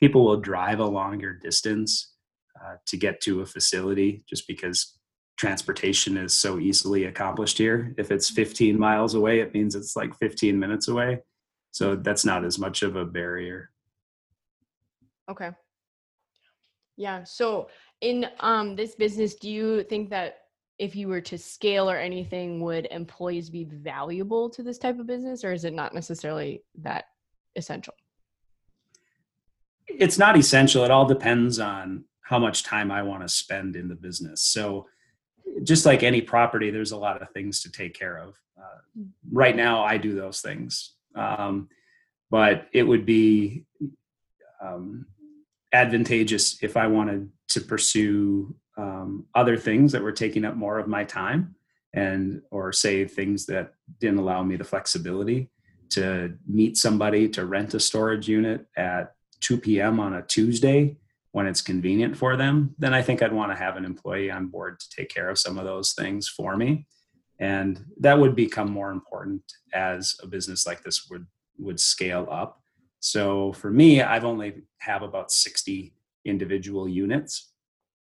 People 0.00 0.24
will 0.24 0.40
drive 0.40 0.80
a 0.80 0.84
longer 0.84 1.32
distance 1.32 2.14
uh, 2.60 2.76
to 2.86 2.96
get 2.96 3.20
to 3.22 3.40
a 3.40 3.46
facility 3.46 4.24
just 4.28 4.46
because 4.46 4.98
transportation 5.36 6.16
is 6.16 6.32
so 6.32 6.58
easily 6.58 7.04
accomplished 7.04 7.58
here. 7.58 7.94
If 7.98 8.10
it's 8.10 8.30
15 8.30 8.78
miles 8.78 9.14
away, 9.14 9.40
it 9.40 9.54
means 9.54 9.74
it's 9.74 9.96
like 9.96 10.16
15 10.18 10.58
minutes 10.58 10.88
away. 10.88 11.20
So 11.72 11.96
that's 11.96 12.24
not 12.24 12.44
as 12.44 12.58
much 12.58 12.82
of 12.82 12.96
a 12.96 13.04
barrier. 13.04 13.70
Okay. 15.30 15.50
Yeah. 16.96 17.24
So 17.24 17.68
in 18.00 18.26
um 18.40 18.76
this 18.76 18.94
business, 18.94 19.34
do 19.34 19.50
you 19.50 19.82
think 19.82 20.08
that 20.10 20.38
if 20.78 20.94
you 20.94 21.08
were 21.08 21.20
to 21.22 21.38
scale 21.38 21.90
or 21.90 21.96
anything, 21.96 22.60
would 22.60 22.86
employees 22.90 23.50
be 23.50 23.64
valuable 23.64 24.48
to 24.50 24.62
this 24.62 24.78
type 24.78 24.98
of 24.98 25.06
business, 25.06 25.44
or 25.44 25.52
is 25.52 25.64
it 25.64 25.72
not 25.72 25.94
necessarily 25.94 26.62
that 26.80 27.06
essential? 27.56 27.94
It's 29.88 30.18
not 30.18 30.36
essential. 30.36 30.84
It 30.84 30.90
all 30.90 31.06
depends 31.06 31.58
on 31.58 32.04
how 32.22 32.38
much 32.38 32.64
time 32.64 32.90
I 32.90 33.02
want 33.02 33.22
to 33.22 33.28
spend 33.28 33.76
in 33.76 33.88
the 33.88 33.94
business. 33.94 34.44
So 34.44 34.88
just 35.62 35.86
like 35.86 36.02
any 36.02 36.20
property, 36.20 36.70
there's 36.70 36.92
a 36.92 36.96
lot 36.96 37.22
of 37.22 37.30
things 37.30 37.62
to 37.62 37.70
take 37.70 37.94
care 37.94 38.18
of. 38.18 38.34
Uh, 38.58 39.02
right 39.30 39.54
now, 39.54 39.84
I 39.84 39.96
do 39.96 40.14
those 40.14 40.40
things, 40.40 40.94
um, 41.14 41.68
but 42.30 42.68
it 42.72 42.82
would 42.82 43.06
be 43.06 43.64
um, 44.60 45.06
advantageous 45.72 46.62
if 46.62 46.76
I 46.76 46.86
wanted 46.86 47.30
to 47.48 47.60
pursue 47.60 48.54
um, 48.76 49.26
other 49.34 49.56
things 49.56 49.92
that 49.92 50.02
were 50.02 50.12
taking 50.12 50.44
up 50.44 50.56
more 50.56 50.78
of 50.78 50.88
my 50.88 51.04
time, 51.04 51.54
and 51.94 52.42
or 52.50 52.72
say 52.72 53.06
things 53.06 53.46
that 53.46 53.72
didn't 54.00 54.18
allow 54.18 54.42
me 54.42 54.56
the 54.56 54.64
flexibility 54.64 55.48
to 55.90 56.34
meet 56.46 56.76
somebody 56.76 57.28
to 57.28 57.46
rent 57.46 57.74
a 57.74 57.80
storage 57.80 58.28
unit 58.28 58.66
at 58.76 59.14
2 59.40 59.58
p.m. 59.58 60.00
on 60.00 60.14
a 60.14 60.22
Tuesday 60.22 60.96
when 61.32 61.46
it's 61.46 61.60
convenient 61.60 62.16
for 62.16 62.34
them, 62.34 62.74
then 62.78 62.94
I 62.94 63.02
think 63.02 63.22
I'd 63.22 63.32
want 63.32 63.52
to 63.52 63.58
have 63.58 63.76
an 63.76 63.84
employee 63.84 64.30
on 64.30 64.46
board 64.46 64.80
to 64.80 64.88
take 64.88 65.10
care 65.10 65.28
of 65.28 65.38
some 65.38 65.58
of 65.58 65.66
those 65.66 65.92
things 65.92 66.28
for 66.28 66.56
me. 66.56 66.86
And 67.38 67.84
that 68.00 68.18
would 68.18 68.34
become 68.34 68.70
more 68.70 68.90
important 68.90 69.42
as 69.74 70.16
a 70.22 70.26
business 70.26 70.66
like 70.66 70.82
this 70.82 71.08
would 71.10 71.26
would 71.58 71.78
scale 71.78 72.26
up. 72.30 72.62
So 73.00 73.52
for 73.52 73.70
me, 73.70 74.00
I've 74.00 74.24
only 74.24 74.62
have 74.78 75.02
about 75.02 75.30
60 75.30 75.94
individual 76.24 76.88
units, 76.88 77.52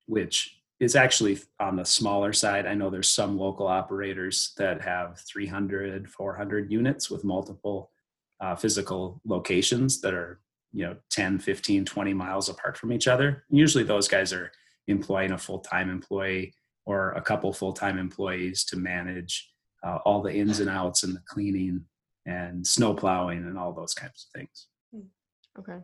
which 0.05 0.59
is 0.79 0.95
actually 0.95 1.39
on 1.59 1.75
the 1.75 1.83
smaller 1.83 2.31
side. 2.31 2.65
I 2.65 2.73
know 2.73 2.89
there's 2.89 3.09
some 3.09 3.37
local 3.37 3.67
operators 3.67 4.53
that 4.57 4.81
have 4.81 5.19
300, 5.19 6.09
400 6.09 6.71
units 6.71 7.09
with 7.09 7.25
multiple 7.25 7.91
uh, 8.39 8.55
physical 8.55 9.21
locations 9.25 9.99
that 10.01 10.13
are 10.13 10.39
you 10.71 10.85
know 10.85 10.95
10 11.09 11.39
15 11.39 11.85
20 11.85 12.13
miles 12.13 12.49
apart 12.49 12.77
from 12.77 12.91
each 12.91 13.07
other. 13.07 13.43
Usually 13.49 13.83
those 13.83 14.07
guys 14.07 14.33
are 14.33 14.51
employing 14.87 15.31
a 15.31 15.37
full-time 15.37 15.89
employee 15.89 16.53
or 16.85 17.11
a 17.11 17.21
couple 17.21 17.53
full-time 17.53 17.97
employees 17.97 18.63
to 18.65 18.77
manage 18.77 19.51
uh, 19.85 19.99
all 20.05 20.21
the 20.21 20.33
ins 20.33 20.59
and 20.59 20.69
outs 20.69 21.03
and 21.03 21.15
the 21.15 21.21
cleaning 21.27 21.85
and 22.25 22.65
snow 22.65 22.93
plowing 22.93 23.39
and 23.39 23.57
all 23.57 23.73
those 23.73 23.93
kinds 23.93 24.27
of 24.27 24.39
things. 24.39 24.67
Hmm. 24.93 25.59
okay. 25.59 25.79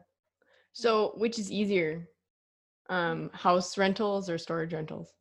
So 0.74 1.14
which 1.16 1.40
is 1.40 1.52
easier 1.52 2.08
um, 2.90 3.30
house 3.34 3.78
rentals 3.78 4.30
or 4.30 4.38
storage 4.38 4.74
rentals? 4.74 5.14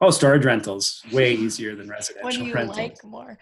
Oh 0.00 0.10
storage 0.10 0.44
rentals. 0.44 1.02
Way 1.12 1.34
easier 1.34 1.74
than 1.76 1.88
residential 1.88 2.24
what 2.24 2.34
do 2.34 2.44
you 2.44 2.52
rentals. 2.52 2.76
like 2.76 3.04
more 3.04 3.38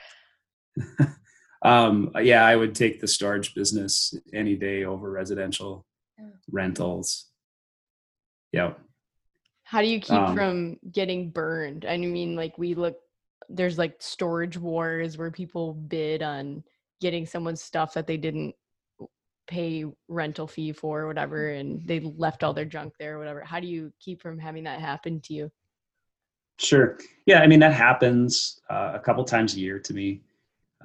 um, 1.63 2.11
yeah, 2.21 2.45
I 2.45 2.57
would 2.57 2.75
take 2.75 3.01
the 3.01 3.09
storage 3.09 3.55
business 3.55 4.15
any 4.33 4.57
day 4.57 4.85
over 4.85 5.11
residential 5.11 5.87
yeah. 6.19 6.27
rentals. 6.51 7.27
Yeah. 8.53 8.75
How 9.63 9.81
do 9.81 9.87
you 9.87 10.01
keep 10.01 10.19
um, 10.19 10.35
from 10.35 10.79
getting 10.91 11.31
burned? 11.31 11.87
I 11.87 11.97
mean, 11.97 12.37
like 12.37 12.59
we 12.59 12.75
look, 12.75 12.99
there's 13.49 13.79
like 13.79 13.97
storage 14.01 14.59
wars 14.59 15.17
where 15.17 15.31
people 15.31 15.75
bid 15.75 16.23
on 16.23 16.65
getting 17.01 17.27
someone's 17.27 17.63
stuff 17.63 17.95
that 17.95 18.07
they 18.07 18.17
didn't 18.17 18.55
pay 19.47 19.85
rental 20.09 20.47
fee 20.47 20.73
for 20.73 21.03
or 21.03 21.07
whatever, 21.07 21.51
and 21.51 21.87
they 21.87 22.01
left 22.01 22.43
all 22.43 22.53
their 22.53 22.65
junk 22.65 22.95
there 22.99 23.17
or 23.17 23.19
whatever. 23.19 23.41
How 23.43 23.61
do 23.61 23.67
you 23.67 23.93
keep 24.01 24.21
from 24.21 24.39
having 24.39 24.65
that 24.65 24.81
happen 24.81 25.21
to 25.23 25.35
you? 25.35 25.51
Sure. 26.59 26.99
Yeah, 27.27 27.41
I 27.41 27.47
mean 27.47 27.61
that 27.61 27.73
happens 27.73 28.61
uh, 28.69 28.93
a 28.95 28.99
couple 28.99 29.25
times 29.25 29.55
a 29.55 29.61
year 29.61 29.79
to 29.79 29.95
me 29.95 30.23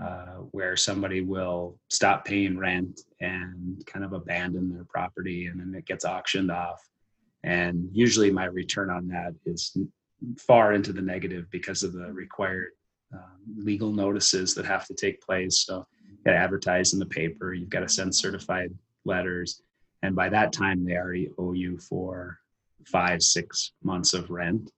uh, 0.01 0.42
where 0.51 0.75
somebody 0.75 1.22
will 1.22 1.80
stop 1.89 2.24
paying 2.25 2.58
rent 2.58 3.01
and 3.20 3.84
kind 3.86 4.06
of 4.06 4.13
abandon 4.13 4.72
their 4.72 4.86
property 4.86 5.48
and 5.48 5.60
then 5.60 5.74
it 5.75 5.86
gets 5.86 6.06
auctioned 6.06 6.51
off. 6.51 6.82
And 7.44 7.89
usually 7.92 8.32
my 8.32 8.46
return 8.46 8.89
on 8.89 9.08
that 9.08 9.34
is 9.46 9.75
far 10.38 10.74
into 10.74 10.94
the 10.94 11.01
negative 11.01 11.46
because 11.51 11.84
of 11.84 11.94
the 11.94 12.12
required 12.12 12.72
uh, 13.13 13.38
legal 13.56 13.92
notices 13.92 14.54
that 14.56 14.66
have 14.66 14.86
to 14.88 14.94
take 14.94 15.22
place. 15.22 15.66
So 15.66 15.86
you 16.08 16.18
got 16.25 16.32
to 16.32 16.38
advertise 16.38 16.94
in 16.94 17.00
the 17.00 17.06
paper, 17.06 17.54
you've 17.54 17.70
got 17.70 17.82
to 17.82 17.89
send 17.89 18.13
certified 18.13 18.74
letters. 19.06 19.62
And 20.04 20.16
by 20.16 20.30
that 20.30 20.51
time, 20.54 20.86
they 20.86 20.96
already 20.96 21.32
owe 21.38 21.54
you 21.54 21.77
for 21.77 22.38
five, 22.86 23.22
six 23.22 23.74
months 23.84 24.13
of 24.13 24.30
rent. 24.30 24.72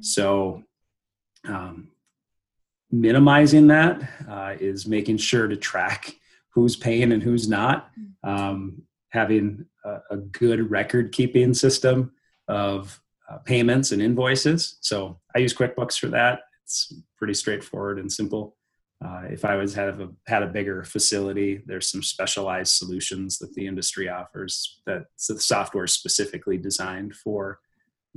So 0.00 0.62
um, 1.46 1.88
minimizing 2.90 3.66
that 3.68 4.02
uh, 4.28 4.54
is 4.60 4.86
making 4.86 5.16
sure 5.16 5.48
to 5.48 5.56
track 5.56 6.14
who's 6.50 6.76
paying 6.76 7.12
and 7.12 7.22
who's 7.22 7.48
not. 7.48 7.90
Um, 8.22 8.82
having 9.10 9.64
a, 9.84 9.98
a, 10.10 10.16
good 10.16 10.70
record 10.70 11.12
keeping 11.12 11.54
system 11.54 12.12
of 12.48 13.00
uh, 13.30 13.38
payments 13.38 13.92
and 13.92 14.02
invoices. 14.02 14.78
So 14.80 15.20
i 15.36 15.38
use 15.38 15.54
quickbooks 15.54 15.98
for 15.98 16.08
that. 16.08 16.40
It's 16.64 16.92
pretty 17.16 17.34
straightforward 17.34 17.98
and 17.98 18.10
simple. 18.10 18.56
Uh, 19.04 19.22
if 19.28 19.44
i 19.44 19.54
was 19.56 19.74
have 19.74 20.00
a, 20.00 20.08
had 20.26 20.42
a 20.42 20.46
bigger 20.46 20.84
facility 20.84 21.60
there's 21.66 21.90
some 21.90 22.02
specialized 22.02 22.72
solutions 22.72 23.38
that 23.38 23.52
the 23.54 23.66
industry 23.66 24.08
offers 24.08 24.80
that 24.86 25.02
the 25.28 25.38
software 25.38 25.88
specifically 25.88 26.56
designed 26.56 27.14
for 27.14 27.58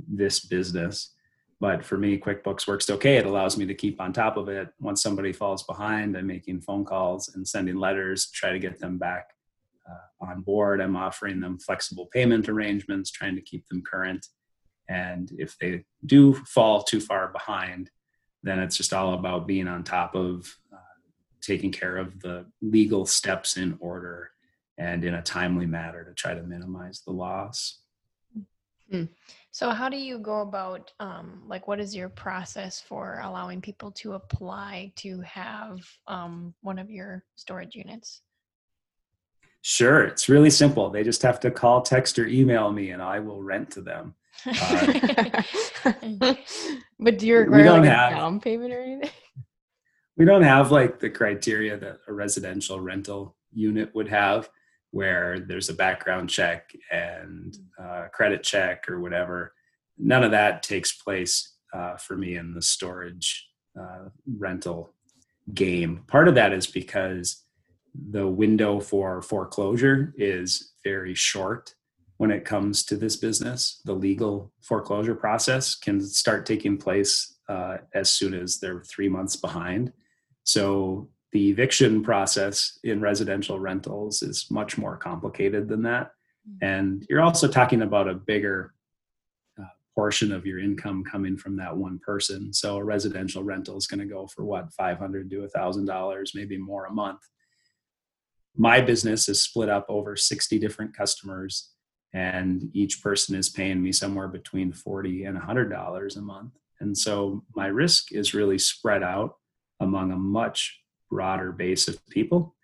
this 0.06 0.40
business 0.40 1.14
but 1.60 1.84
for 1.84 1.96
me 1.96 2.18
quickbooks 2.18 2.66
works 2.66 2.90
okay. 2.90 3.16
It 3.16 3.26
allows 3.26 3.56
me 3.56 3.66
to 3.66 3.74
keep 3.74 4.00
on 4.00 4.12
top 4.12 4.36
of 4.36 4.48
it. 4.48 4.68
Once 4.80 5.02
somebody 5.02 5.32
falls 5.32 5.62
behind 5.62 6.16
i'm 6.16 6.26
making 6.26 6.60
phone 6.60 6.84
calls 6.84 7.34
and 7.34 7.46
sending 7.46 7.76
letters 7.76 8.26
to 8.26 8.32
try 8.32 8.52
to 8.52 8.58
get 8.58 8.78
them 8.78 8.98
back 8.98 9.30
uh, 9.88 10.24
on 10.24 10.42
board. 10.42 10.80
I'm 10.80 10.96
offering 10.96 11.40
them 11.40 11.58
flexible 11.58 12.06
payment 12.12 12.48
arrangements 12.48 13.10
trying 13.10 13.34
to 13.36 13.42
keep 13.42 13.66
them 13.68 13.82
current. 13.82 14.26
And 14.88 15.30
if 15.38 15.58
they 15.58 15.84
do 16.06 16.34
fall 16.34 16.82
too 16.82 17.00
far 17.00 17.28
behind 17.28 17.90
then 18.42 18.58
it's 18.58 18.76
just 18.76 18.92
all 18.92 19.14
about 19.14 19.46
being 19.46 19.68
on 19.68 19.84
top 19.84 20.14
of 20.14 20.56
uh, 20.72 20.76
taking 21.40 21.72
care 21.72 21.96
of 21.96 22.20
the 22.20 22.46
legal 22.62 23.06
steps 23.06 23.56
in 23.56 23.76
order 23.80 24.30
and 24.76 25.04
in 25.04 25.14
a 25.14 25.22
timely 25.22 25.66
manner 25.66 26.04
to 26.04 26.14
try 26.14 26.34
to 26.34 26.42
minimize 26.42 27.02
the 27.04 27.12
loss. 27.12 27.80
Hmm. 28.90 29.04
So, 29.58 29.70
how 29.70 29.88
do 29.88 29.96
you 29.96 30.20
go 30.20 30.42
about, 30.42 30.92
um, 31.00 31.42
like, 31.48 31.66
what 31.66 31.80
is 31.80 31.92
your 31.92 32.08
process 32.08 32.80
for 32.80 33.20
allowing 33.24 33.60
people 33.60 33.90
to 33.90 34.12
apply 34.12 34.92
to 34.98 35.20
have 35.22 35.80
um, 36.06 36.54
one 36.60 36.78
of 36.78 36.92
your 36.92 37.24
storage 37.34 37.74
units? 37.74 38.22
Sure, 39.62 40.04
it's 40.04 40.28
really 40.28 40.50
simple. 40.50 40.90
They 40.90 41.02
just 41.02 41.22
have 41.22 41.40
to 41.40 41.50
call, 41.50 41.82
text, 41.82 42.20
or 42.20 42.28
email 42.28 42.70
me, 42.70 42.90
and 42.90 43.02
I 43.02 43.18
will 43.18 43.42
rent 43.42 43.72
to 43.72 43.80
them. 43.80 44.14
Uh, 44.46 45.42
but 47.00 47.18
do 47.18 47.26
you 47.26 47.38
require 47.38 47.64
don't 47.64 47.80
like 47.80 47.90
a 47.90 47.94
have- 47.94 48.12
down 48.12 48.38
payment 48.38 48.72
or 48.72 48.80
anything? 48.80 49.10
we 50.16 50.24
don't 50.24 50.44
have 50.44 50.70
like 50.70 51.00
the 51.00 51.10
criteria 51.10 51.76
that 51.78 51.98
a 52.06 52.12
residential 52.12 52.78
rental 52.78 53.34
unit 53.50 53.92
would 53.92 54.06
have 54.06 54.50
where 54.90 55.40
there's 55.40 55.68
a 55.68 55.74
background 55.74 56.30
check 56.30 56.72
and 56.90 57.56
uh, 57.80 58.04
credit 58.12 58.42
check 58.42 58.88
or 58.88 59.00
whatever 59.00 59.52
none 59.98 60.24
of 60.24 60.30
that 60.30 60.62
takes 60.62 60.92
place 60.92 61.56
uh, 61.72 61.96
for 61.96 62.16
me 62.16 62.36
in 62.36 62.54
the 62.54 62.62
storage 62.62 63.48
uh, 63.78 64.08
rental 64.38 64.94
game. 65.54 66.04
Part 66.06 66.28
of 66.28 66.34
that 66.36 66.52
is 66.52 66.66
because 66.66 67.44
the 68.10 68.26
window 68.26 68.80
for 68.80 69.20
foreclosure 69.22 70.14
is 70.16 70.72
very 70.84 71.14
short 71.14 71.74
when 72.18 72.30
it 72.30 72.44
comes 72.44 72.84
to 72.84 72.96
this 72.96 73.16
business. 73.16 73.80
The 73.84 73.92
legal 73.92 74.52
foreclosure 74.60 75.14
process 75.14 75.74
can 75.74 76.00
start 76.00 76.46
taking 76.46 76.76
place 76.76 77.36
uh, 77.48 77.78
as 77.94 78.10
soon 78.10 78.34
as 78.34 78.58
they're 78.58 78.82
three 78.82 79.08
months 79.08 79.36
behind. 79.36 79.92
So 80.44 81.08
the 81.32 81.50
eviction 81.50 82.02
process 82.02 82.78
in 82.84 83.00
residential 83.00 83.58
rentals 83.58 84.22
is 84.22 84.46
much 84.50 84.78
more 84.78 84.96
complicated 84.96 85.68
than 85.68 85.82
that. 85.82 86.12
And 86.62 87.04
you're 87.08 87.22
also 87.22 87.48
talking 87.48 87.82
about 87.82 88.08
a 88.08 88.14
bigger 88.14 88.72
uh, 89.60 89.66
portion 89.94 90.32
of 90.32 90.46
your 90.46 90.58
income 90.58 91.04
coming 91.04 91.36
from 91.36 91.56
that 91.56 91.76
one 91.76 91.98
person. 91.98 92.52
So 92.52 92.76
a 92.76 92.84
residential 92.84 93.42
rental 93.42 93.76
is 93.76 93.86
going 93.86 94.00
to 94.00 94.06
go 94.06 94.26
for 94.26 94.44
what, 94.44 94.72
500 94.72 95.30
to 95.30 95.48
$1,000, 95.54 96.26
maybe 96.34 96.56
more 96.56 96.86
a 96.86 96.92
month. 96.92 97.20
My 98.56 98.80
business 98.80 99.28
is 99.28 99.42
split 99.42 99.68
up 99.68 99.86
over 99.88 100.16
60 100.16 100.58
different 100.58 100.96
customers, 100.96 101.70
and 102.14 102.70
each 102.72 103.02
person 103.02 103.36
is 103.36 103.50
paying 103.50 103.82
me 103.82 103.92
somewhere 103.92 104.28
between 104.28 104.72
40 104.72 105.24
and 105.24 105.38
$100 105.38 106.16
a 106.16 106.20
month. 106.20 106.54
And 106.80 106.96
so 106.96 107.44
my 107.54 107.66
risk 107.66 108.12
is 108.12 108.34
really 108.34 108.58
spread 108.58 109.02
out 109.02 109.34
among 109.80 110.10
a 110.10 110.16
much 110.16 110.80
broader 111.10 111.52
base 111.52 111.88
of 111.88 112.04
people, 112.08 112.54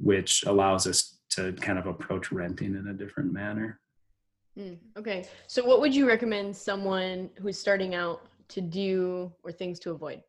which 0.00 0.44
allows 0.46 0.86
us 0.86 1.18
to 1.30 1.52
kind 1.54 1.78
of 1.78 1.86
approach 1.86 2.32
renting 2.32 2.76
in 2.76 2.88
a 2.88 2.92
different 2.92 3.32
manner. 3.32 3.80
Mm, 4.58 4.78
okay. 4.96 5.26
So, 5.46 5.64
what 5.64 5.80
would 5.80 5.94
you 5.94 6.06
recommend 6.06 6.56
someone 6.56 7.30
who's 7.40 7.58
starting 7.58 7.94
out 7.94 8.22
to 8.48 8.60
do 8.60 9.32
or 9.42 9.50
things 9.50 9.80
to 9.80 9.90
avoid? 9.90 10.22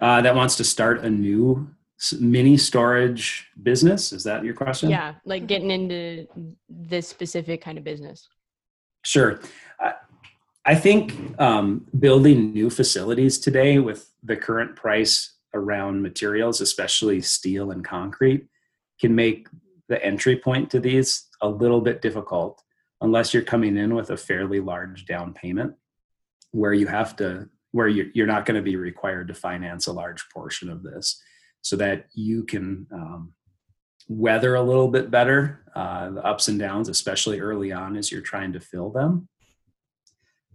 Uh, 0.00 0.22
that 0.22 0.34
wants 0.34 0.56
to 0.56 0.64
start 0.64 1.04
a 1.04 1.10
new 1.10 1.68
mini 2.18 2.56
storage 2.56 3.48
business. 3.62 4.12
Is 4.12 4.24
that 4.24 4.44
your 4.44 4.54
question? 4.54 4.88
Yeah, 4.88 5.14
like 5.26 5.46
getting 5.46 5.70
into 5.70 6.26
this 6.68 7.06
specific 7.06 7.60
kind 7.60 7.76
of 7.76 7.84
business. 7.84 8.28
Sure. 9.04 9.40
I, 9.78 9.94
I 10.64 10.74
think 10.74 11.40
um, 11.40 11.86
building 11.98 12.52
new 12.52 12.68
facilities 12.68 13.38
today 13.38 13.78
with 13.78 14.12
the 14.22 14.36
current 14.36 14.76
price 14.76 15.36
around 15.54 16.02
materials, 16.02 16.60
especially 16.60 17.22
steel 17.22 17.70
and 17.70 17.84
concrete, 17.84 18.46
can 19.00 19.14
make 19.14 19.48
the 19.88 20.04
entry 20.04 20.36
point 20.36 20.70
to 20.70 20.80
these 20.80 21.28
a 21.40 21.48
little 21.48 21.80
bit 21.80 22.02
difficult 22.02 22.62
unless 23.00 23.32
you're 23.32 23.42
coming 23.42 23.76
in 23.76 23.94
with 23.94 24.10
a 24.10 24.16
fairly 24.16 24.60
large 24.60 25.06
down 25.06 25.32
payment 25.32 25.74
where 26.52 26.74
you 26.74 26.86
have 26.86 27.16
to 27.16 27.48
where 27.72 27.88
you're, 27.88 28.26
not 28.26 28.46
going 28.46 28.56
to 28.56 28.62
be 28.62 28.74
required 28.74 29.28
to 29.28 29.34
finance 29.34 29.86
a 29.86 29.92
large 29.92 30.28
portion 30.34 30.68
of 30.68 30.82
this 30.82 31.22
so 31.62 31.76
that 31.76 32.06
you 32.14 32.42
can 32.42 32.84
um, 32.92 33.32
weather 34.08 34.56
a 34.56 34.62
little 34.62 34.88
bit 34.88 35.10
better 35.10 35.64
uh, 35.74 36.10
the 36.10 36.24
ups 36.24 36.48
and 36.48 36.58
downs 36.58 36.88
especially 36.88 37.40
early 37.40 37.72
on 37.72 37.96
as 37.96 38.10
you're 38.10 38.20
trying 38.20 38.52
to 38.52 38.60
fill 38.60 38.90
them 38.90 39.28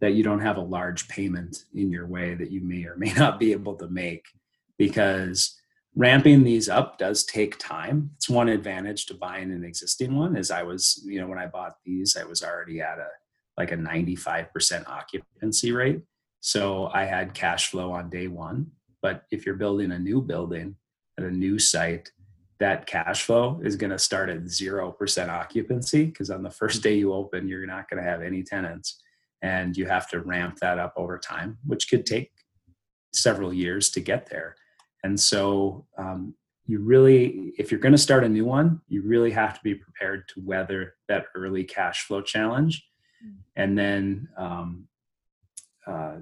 that 0.02 0.14
you 0.14 0.24
don't 0.24 0.42
have 0.42 0.58
a 0.58 0.62
large 0.62 1.08
payment 1.08 1.66
in 1.74 1.92
your 1.92 2.06
way 2.06 2.36
that 2.36 2.52
you 2.52 2.62
may 2.62 2.86
or 2.86 2.96
may 2.98 3.14
not 3.14 3.40
be 3.40 3.52
able 3.52 3.76
to 3.76 3.88
make 3.88 4.26
because 4.78 5.60
ramping 5.96 6.44
these 6.44 6.68
up 6.68 6.98
does 6.98 7.24
take 7.24 7.58
time. 7.58 8.12
It's 8.16 8.30
one 8.30 8.50
advantage 8.50 9.06
to 9.08 9.14
buying 9.14 9.52
an 9.52 9.64
existing 9.64 10.16
one 10.16 10.36
is 10.36 10.52
i 10.52 10.64
was 10.64 11.02
you 11.06 11.20
know 11.20 11.28
when 11.28 11.40
i 11.40 11.48
bought 11.48 11.78
these 11.86 12.18
i 12.18 12.24
was 12.24 12.44
already 12.44 12.82
at 12.82 13.00
a 13.00 13.08
like 13.58 13.72
a 13.72 13.78
95% 13.78 14.90
occupancy 14.90 15.72
rate. 15.72 16.02
So 16.42 16.88
i 16.94 17.06
had 17.06 17.34
cash 17.34 17.70
flow 17.70 17.92
on 17.92 18.10
day 18.10 18.28
one 18.28 18.72
but 19.02 19.24
if 19.32 19.46
you're 19.46 19.56
building 19.56 19.92
a 19.92 20.00
new 20.00 20.22
building 20.22 20.76
at 21.18 21.24
a 21.24 21.32
new 21.32 21.58
site 21.60 22.12
that 22.60 22.86
cash 22.86 23.24
flow 23.24 23.62
is 23.64 23.76
going 23.76 23.92
to 23.92 24.00
start 24.00 24.30
at 24.30 24.44
0% 24.44 25.30
occupancy 25.30 26.06
because 26.06 26.30
on 26.30 26.42
the 26.42 26.50
first 26.50 26.82
day 26.82 26.96
you 26.96 27.14
open 27.14 27.48
you're 27.48 27.66
not 27.66 27.90
going 27.90 28.02
to 28.02 28.10
have 28.10 28.22
any 28.22 28.44
tenants 28.44 29.02
and 29.42 29.78
you 29.78 29.86
have 29.86 30.10
to 30.10 30.20
ramp 30.22 30.58
that 30.60 30.80
up 30.80 30.94
over 30.98 31.18
time 31.18 31.58
which 31.66 31.90
could 31.90 32.06
take 32.06 32.32
several 33.14 33.54
years 33.54 33.90
to 33.90 34.00
get 34.00 34.30
there 34.30 34.56
and 35.04 35.20
so 35.20 35.86
um, 35.98 36.34
you 36.68 36.80
really, 36.80 37.54
if 37.58 37.72
you're 37.72 37.80
going 37.80 37.92
to 37.92 37.98
start 37.98 38.24
a 38.24 38.30
new 38.30 38.46
one, 38.46 38.82
you 38.88 39.04
really 39.04 39.32
have 39.32 39.54
to 39.54 39.60
be 39.64 39.76
prepared 39.76 40.28
to 40.30 40.42
weather 40.44 40.96
that 41.08 41.26
early 41.36 41.64
cash 41.64 42.06
flow 42.06 42.22
challenge, 42.22 42.84
and 43.56 43.78
then 43.78 44.28
um, 44.38 44.88
uh, 45.86 46.16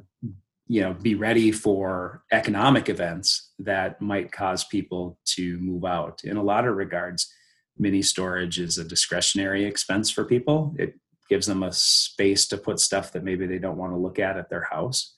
you 0.67 0.81
know 0.81 0.93
be 0.93 1.15
ready 1.15 1.51
for 1.51 2.23
economic 2.31 2.89
events 2.89 3.51
that 3.59 4.01
might 4.01 4.31
cause 4.31 4.65
people 4.65 5.17
to 5.25 5.57
move 5.59 5.85
out. 5.85 6.21
In 6.25 6.35
a 6.35 6.43
lot 6.43 6.67
of 6.67 6.75
regards, 6.75 7.31
mini 7.77 8.01
storage 8.01 8.59
is 8.59 8.77
a 8.77 8.83
discretionary 8.83 9.63
expense 9.63 10.09
for 10.09 10.25
people. 10.25 10.75
It 10.77 10.95
gives 11.29 11.47
them 11.47 11.63
a 11.63 11.71
space 11.71 12.47
to 12.47 12.57
put 12.57 12.79
stuff 12.79 13.11
that 13.11 13.23
maybe 13.23 13.45
they 13.45 13.59
don't 13.59 13.77
want 13.77 13.93
to 13.93 13.97
look 13.97 14.19
at 14.19 14.37
at 14.37 14.49
their 14.49 14.63
house, 14.63 15.15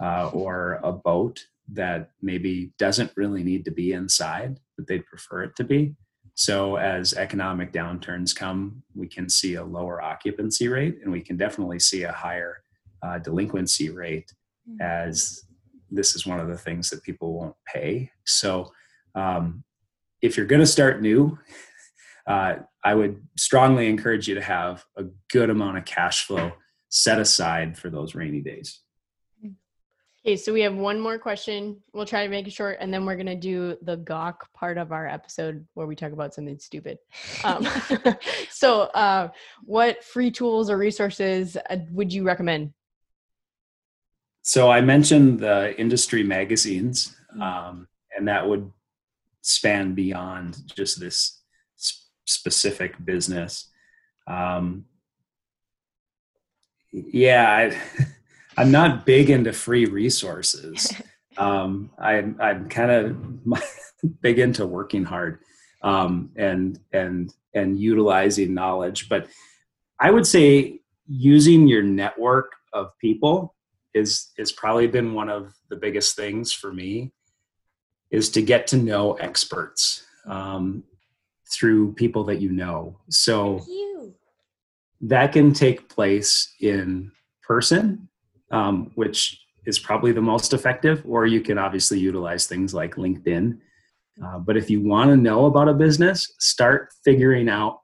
uh, 0.00 0.28
or 0.32 0.80
a 0.82 0.92
boat 0.92 1.46
that 1.72 2.10
maybe 2.20 2.72
doesn't 2.78 3.12
really 3.16 3.42
need 3.42 3.64
to 3.64 3.70
be 3.70 3.92
inside, 3.92 4.58
but 4.76 4.86
they'd 4.86 5.06
prefer 5.06 5.44
it 5.44 5.56
to 5.56 5.64
be. 5.64 5.94
So, 6.36 6.76
as 6.76 7.14
economic 7.14 7.72
downturns 7.72 8.34
come, 8.34 8.82
we 8.94 9.06
can 9.06 9.28
see 9.28 9.54
a 9.54 9.64
lower 9.64 10.02
occupancy 10.02 10.66
rate 10.68 10.98
and 11.02 11.12
we 11.12 11.20
can 11.20 11.36
definitely 11.36 11.78
see 11.78 12.02
a 12.02 12.12
higher 12.12 12.62
uh, 13.02 13.18
delinquency 13.18 13.90
rate 13.90 14.32
as 14.80 15.44
this 15.90 16.16
is 16.16 16.26
one 16.26 16.40
of 16.40 16.48
the 16.48 16.56
things 16.56 16.90
that 16.90 17.04
people 17.04 17.34
won't 17.34 17.54
pay. 17.72 18.10
So, 18.24 18.72
um, 19.14 19.62
if 20.22 20.36
you're 20.36 20.46
going 20.46 20.60
to 20.60 20.66
start 20.66 21.02
new, 21.02 21.38
uh, 22.26 22.56
I 22.82 22.94
would 22.94 23.22
strongly 23.36 23.88
encourage 23.88 24.28
you 24.28 24.34
to 24.34 24.42
have 24.42 24.84
a 24.96 25.04
good 25.30 25.50
amount 25.50 25.78
of 25.78 25.84
cash 25.84 26.26
flow 26.26 26.52
set 26.88 27.18
aside 27.18 27.76
for 27.76 27.90
those 27.90 28.14
rainy 28.14 28.40
days. 28.40 28.80
Okay, 30.26 30.36
so 30.36 30.54
we 30.54 30.62
have 30.62 30.74
one 30.74 30.98
more 30.98 31.18
question. 31.18 31.82
We'll 31.92 32.06
try 32.06 32.24
to 32.24 32.30
make 32.30 32.46
it 32.46 32.52
short, 32.52 32.78
and 32.80 32.92
then 32.92 33.04
we're 33.04 33.16
gonna 33.16 33.34
do 33.34 33.76
the 33.82 33.98
gawk 33.98 34.50
part 34.54 34.78
of 34.78 34.90
our 34.90 35.06
episode 35.06 35.66
where 35.74 35.86
we 35.86 35.94
talk 35.94 36.12
about 36.12 36.32
something 36.32 36.58
stupid. 36.58 36.96
Um, 37.44 37.66
so, 38.50 38.82
uh, 38.94 39.28
what 39.64 40.02
free 40.02 40.30
tools 40.30 40.70
or 40.70 40.78
resources 40.78 41.58
uh, 41.68 41.76
would 41.90 42.10
you 42.10 42.24
recommend? 42.24 42.72
So 44.40 44.70
I 44.70 44.80
mentioned 44.80 45.40
the 45.40 45.78
industry 45.78 46.22
magazines, 46.22 47.14
um, 47.38 47.86
and 48.16 48.26
that 48.28 48.48
would 48.48 48.70
span 49.42 49.94
beyond 49.94 50.56
just 50.74 50.98
this 50.98 51.43
specific 52.24 53.02
business. 53.04 53.70
Um, 54.26 54.86
yeah, 56.92 57.50
I, 57.50 57.78
I'm 58.56 58.70
not 58.70 59.04
big 59.04 59.30
into 59.30 59.52
free 59.52 59.86
resources. 59.86 60.92
Um, 61.36 61.90
I'm 61.98 62.36
I'm 62.40 62.68
kind 62.68 62.92
of 62.92 63.60
big 64.20 64.38
into 64.38 64.68
working 64.68 65.04
hard 65.04 65.40
um, 65.82 66.30
and 66.36 66.78
and 66.92 67.34
and 67.54 67.76
utilizing 67.76 68.54
knowledge, 68.54 69.08
but 69.08 69.26
I 70.00 70.12
would 70.12 70.28
say 70.28 70.78
using 71.08 71.66
your 71.66 71.82
network 71.82 72.52
of 72.72 72.96
people 73.00 73.54
is 73.94 74.32
is 74.38 74.52
probably 74.52 74.86
been 74.86 75.14
one 75.14 75.28
of 75.28 75.54
the 75.70 75.76
biggest 75.76 76.16
things 76.16 76.52
for 76.52 76.72
me 76.72 77.12
is 78.10 78.30
to 78.30 78.42
get 78.42 78.66
to 78.68 78.76
know 78.76 79.14
experts 79.14 80.04
um, 80.26 80.84
through 81.56 81.92
people 81.94 82.24
that 82.24 82.40
you 82.40 82.50
know. 82.50 82.98
So 83.08 83.64
You. 83.68 84.14
that 85.02 85.32
can 85.32 85.52
take 85.52 85.88
place 85.88 86.54
in 86.60 87.10
person 87.42 88.08
um, 88.54 88.92
which 88.94 89.40
is 89.66 89.78
probably 89.78 90.12
the 90.12 90.20
most 90.20 90.52
effective 90.52 91.02
or 91.06 91.26
you 91.26 91.40
can 91.40 91.58
obviously 91.58 91.98
utilize 91.98 92.46
things 92.46 92.72
like 92.72 92.94
linkedin. 92.94 93.58
Uh, 94.24 94.38
but 94.38 94.56
if 94.56 94.70
you 94.70 94.80
want 94.80 95.10
to 95.10 95.16
know 95.16 95.46
about 95.46 95.68
a 95.68 95.74
business 95.74 96.34
start 96.38 96.92
figuring 97.04 97.48
out 97.48 97.80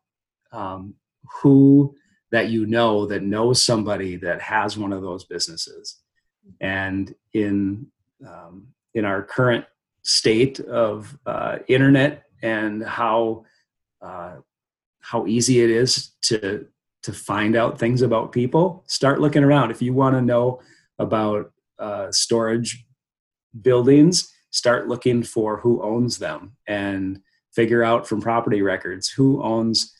um, 0.52 0.94
who 1.42 1.94
that 2.30 2.48
you 2.50 2.66
know 2.66 3.06
that 3.06 3.22
knows 3.22 3.62
somebody 3.62 4.14
that 4.16 4.40
has 4.40 4.78
one 4.78 4.92
of 4.92 5.02
those 5.02 5.24
businesses. 5.24 5.96
And 6.61 7.12
in 7.33 7.87
um, 8.26 8.68
in 8.94 9.04
our 9.04 9.22
current 9.22 9.64
state 10.02 10.61
of 10.61 11.16
uh, 11.26 11.59
internet 11.68 12.24
and 12.42 12.85
how 12.85 13.44
uh, 14.02 14.36
how 15.00 15.26
easy 15.26 15.60
it 15.60 15.70
is 15.70 16.12
to 16.22 16.66
to 17.02 17.12
find 17.12 17.56
out 17.56 17.78
things 17.78 18.02
about 18.02 18.30
people, 18.30 18.84
start 18.86 19.20
looking 19.20 19.42
around. 19.42 19.70
If 19.70 19.80
you 19.80 19.94
want 19.94 20.16
to 20.16 20.22
know 20.22 20.60
about 20.98 21.50
uh, 21.78 22.12
storage 22.12 22.84
buildings, 23.62 24.30
start 24.50 24.86
looking 24.86 25.22
for 25.22 25.58
who 25.58 25.82
owns 25.82 26.18
them 26.18 26.56
and 26.66 27.20
figure 27.52 27.82
out 27.82 28.06
from 28.06 28.20
property 28.20 28.62
records 28.62 29.08
who 29.08 29.42
owns 29.42 29.96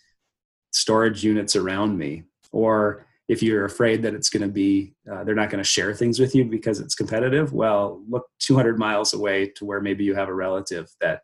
storage 0.72 1.24
units 1.24 1.56
around 1.56 1.96
me. 1.96 2.24
Or 2.52 3.06
if 3.28 3.42
you're 3.42 3.64
afraid 3.64 4.02
that 4.02 4.14
it's 4.14 4.28
going 4.28 4.42
to 4.42 4.48
be, 4.48 4.94
uh, 5.10 5.24
they're 5.24 5.34
not 5.34 5.50
going 5.50 5.62
to 5.62 5.68
share 5.68 5.94
things 5.94 6.18
with 6.18 6.34
you 6.34 6.44
because 6.44 6.80
it's 6.80 6.94
competitive, 6.94 7.52
well, 7.52 8.02
look 8.08 8.26
200 8.40 8.78
miles 8.78 9.14
away 9.14 9.46
to 9.56 9.64
where 9.64 9.80
maybe 9.80 10.04
you 10.04 10.14
have 10.14 10.28
a 10.28 10.34
relative 10.34 10.90
that, 11.00 11.22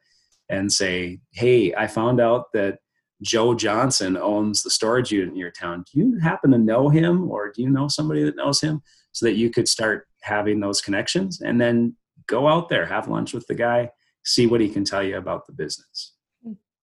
and 0.48 0.72
say, 0.72 1.18
hey, 1.32 1.74
I 1.74 1.86
found 1.86 2.20
out 2.20 2.46
that 2.52 2.78
Joe 3.22 3.54
Johnson 3.54 4.16
owns 4.16 4.62
the 4.62 4.70
storage 4.70 5.10
unit 5.10 5.30
in 5.30 5.36
your 5.36 5.50
town. 5.50 5.84
Do 5.92 5.98
you 5.98 6.18
happen 6.22 6.50
to 6.52 6.58
know 6.58 6.88
him 6.88 7.30
or 7.30 7.50
do 7.50 7.62
you 7.62 7.70
know 7.70 7.88
somebody 7.88 8.22
that 8.24 8.36
knows 8.36 8.60
him? 8.60 8.82
So 9.12 9.26
that 9.26 9.36
you 9.36 9.50
could 9.50 9.66
start 9.66 10.06
having 10.22 10.60
those 10.60 10.82
connections 10.82 11.40
and 11.40 11.58
then 11.58 11.96
go 12.26 12.46
out 12.46 12.68
there, 12.68 12.84
have 12.84 13.08
lunch 13.08 13.32
with 13.32 13.46
the 13.46 13.54
guy, 13.54 13.90
see 14.24 14.46
what 14.46 14.60
he 14.60 14.68
can 14.68 14.84
tell 14.84 15.02
you 15.02 15.16
about 15.16 15.46
the 15.46 15.54
business. 15.54 16.12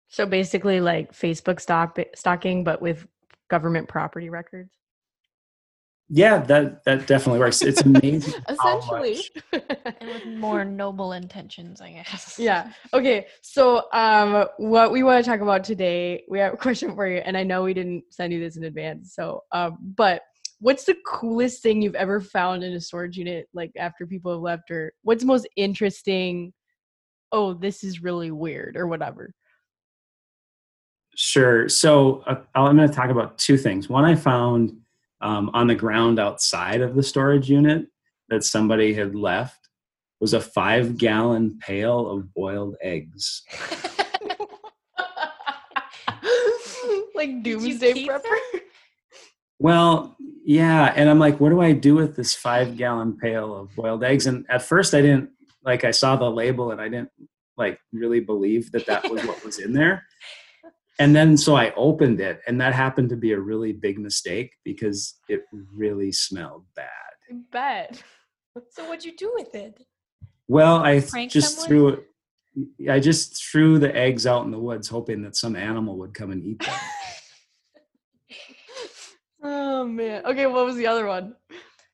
So 0.07 0.25
basically, 0.25 0.79
like 0.79 1.11
Facebook 1.11 1.59
stock 1.59 1.99
stalking, 2.15 2.63
but 2.63 2.81
with 2.81 3.05
government 3.49 3.87
property 3.87 4.29
records. 4.29 4.71
Yeah, 6.09 6.37
that 6.43 6.85
that 6.85 7.05
definitely 7.05 7.39
works. 7.39 7.61
It's 7.61 7.81
amazing. 7.81 8.41
Essentially, 8.49 9.19
and 9.51 10.09
with 10.09 10.25
more 10.25 10.63
noble 10.63 11.11
intentions, 11.11 11.81
I 11.81 11.91
guess. 11.91 12.39
Yeah. 12.39 12.71
Okay. 12.93 13.27
So, 13.41 13.91
um, 13.91 14.45
what 14.57 14.93
we 14.93 15.03
want 15.03 15.23
to 15.23 15.29
talk 15.29 15.41
about 15.41 15.65
today, 15.65 16.23
we 16.29 16.39
have 16.39 16.53
a 16.53 16.57
question 16.57 16.95
for 16.95 17.07
you, 17.07 17.17
and 17.17 17.35
I 17.35 17.43
know 17.43 17.63
we 17.63 17.73
didn't 17.73 18.05
send 18.09 18.31
you 18.31 18.39
this 18.39 18.55
in 18.55 18.63
advance. 18.63 19.15
So, 19.15 19.43
um, 19.51 19.77
but 19.81 20.21
what's 20.59 20.85
the 20.85 20.95
coolest 21.05 21.61
thing 21.61 21.81
you've 21.81 21.95
ever 21.95 22.21
found 22.21 22.63
in 22.63 22.71
a 22.71 22.79
storage 22.79 23.17
unit, 23.17 23.49
like 23.53 23.71
after 23.77 24.07
people 24.07 24.31
have 24.31 24.41
left, 24.41 24.71
or 24.71 24.93
what's 25.01 25.25
most 25.25 25.47
interesting? 25.57 26.53
Oh, 27.33 27.53
this 27.53 27.83
is 27.83 28.01
really 28.01 28.31
weird, 28.31 28.77
or 28.77 28.87
whatever. 28.87 29.33
Sure. 31.17 31.67
So, 31.67 32.23
uh, 32.27 32.35
I'm 32.55 32.77
going 32.77 32.87
to 32.87 32.95
talk 32.95 33.09
about 33.09 33.37
two 33.37 33.57
things. 33.57 33.89
One, 33.89 34.05
I 34.05 34.15
found 34.15 34.77
um, 35.21 35.49
on 35.53 35.67
the 35.67 35.75
ground 35.75 36.19
outside 36.19 36.81
of 36.81 36.95
the 36.95 37.03
storage 37.03 37.49
unit 37.49 37.87
that 38.29 38.43
somebody 38.43 38.93
had 38.93 39.15
left 39.15 39.69
was 40.19 40.33
a 40.33 40.41
five 40.41 40.97
gallon 40.97 41.57
pail 41.59 42.09
of 42.09 42.33
boiled 42.33 42.75
eggs. 42.81 43.43
like 47.15 47.43
doomsday 47.43 48.05
prepper. 48.05 48.37
Well, 49.59 50.15
yeah, 50.45 50.93
and 50.95 51.09
I'm 51.09 51.19
like, 51.19 51.39
what 51.39 51.49
do 51.49 51.61
I 51.61 51.71
do 51.71 51.95
with 51.95 52.15
this 52.15 52.35
five 52.35 52.77
gallon 52.77 53.17
pail 53.17 53.55
of 53.55 53.75
boiled 53.75 54.03
eggs? 54.03 54.27
And 54.27 54.45
at 54.49 54.61
first, 54.61 54.93
I 54.93 55.01
didn't 55.01 55.31
like. 55.63 55.83
I 55.83 55.91
saw 55.91 56.15
the 56.15 56.29
label, 56.29 56.71
and 56.71 56.79
I 56.79 56.89
didn't 56.89 57.11
like 57.57 57.79
really 57.91 58.19
believe 58.19 58.71
that 58.71 58.85
that 58.85 59.09
was 59.09 59.23
what 59.25 59.43
was 59.43 59.57
in 59.59 59.73
there 59.73 60.05
and 60.99 61.15
then 61.15 61.37
so 61.37 61.55
I 61.55 61.73
opened 61.75 62.19
it, 62.19 62.41
and 62.47 62.59
that 62.61 62.73
happened 62.73 63.09
to 63.09 63.15
be 63.15 63.33
a 63.33 63.39
really 63.39 63.71
big 63.71 63.99
mistake 63.99 64.51
because 64.63 65.15
it 65.29 65.43
really 65.51 66.11
smelled 66.11 66.65
bad. 66.75 66.87
Bad. 67.51 67.99
So 68.71 68.85
what'd 68.85 69.05
you 69.05 69.15
do 69.15 69.31
with 69.35 69.53
it? 69.53 69.83
Well, 70.47 70.77
I 70.77 71.01
Prank 71.01 71.31
just 71.31 71.55
someone? 71.55 71.67
threw 71.67 71.87
it. 71.89 72.03
I 72.89 72.99
just 72.99 73.43
threw 73.43 73.77
the 73.77 73.95
eggs 73.95 74.25
out 74.25 74.45
in 74.45 74.51
the 74.51 74.59
woods, 74.59 74.87
hoping 74.87 75.21
that 75.23 75.35
some 75.35 75.55
animal 75.55 75.97
would 75.99 76.13
come 76.13 76.31
and 76.31 76.43
eat 76.43 76.59
them. 76.65 76.75
oh 79.43 79.85
man. 79.85 80.25
Okay, 80.25 80.47
what 80.47 80.65
was 80.65 80.75
the 80.75 80.87
other 80.87 81.05
one? 81.05 81.35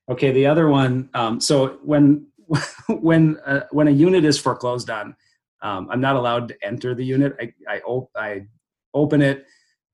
Okay, 0.09 0.31
the 0.31 0.45
other 0.45 0.69
one. 0.69 1.09
Um, 1.13 1.41
so 1.41 1.79
when 1.83 2.27
when 2.87 3.37
uh, 3.45 3.61
when 3.71 3.87
a 3.87 3.91
unit 3.91 4.23
is 4.23 4.39
foreclosed 4.39 4.89
on, 4.89 5.15
um, 5.61 5.89
I'm 5.91 6.01
not 6.01 6.15
allowed 6.15 6.47
to 6.49 6.55
enter 6.63 6.95
the 6.95 7.03
unit. 7.03 7.35
I 7.41 7.53
I, 7.67 7.81
I 8.15 8.45
open 8.93 9.21
it, 9.21 9.45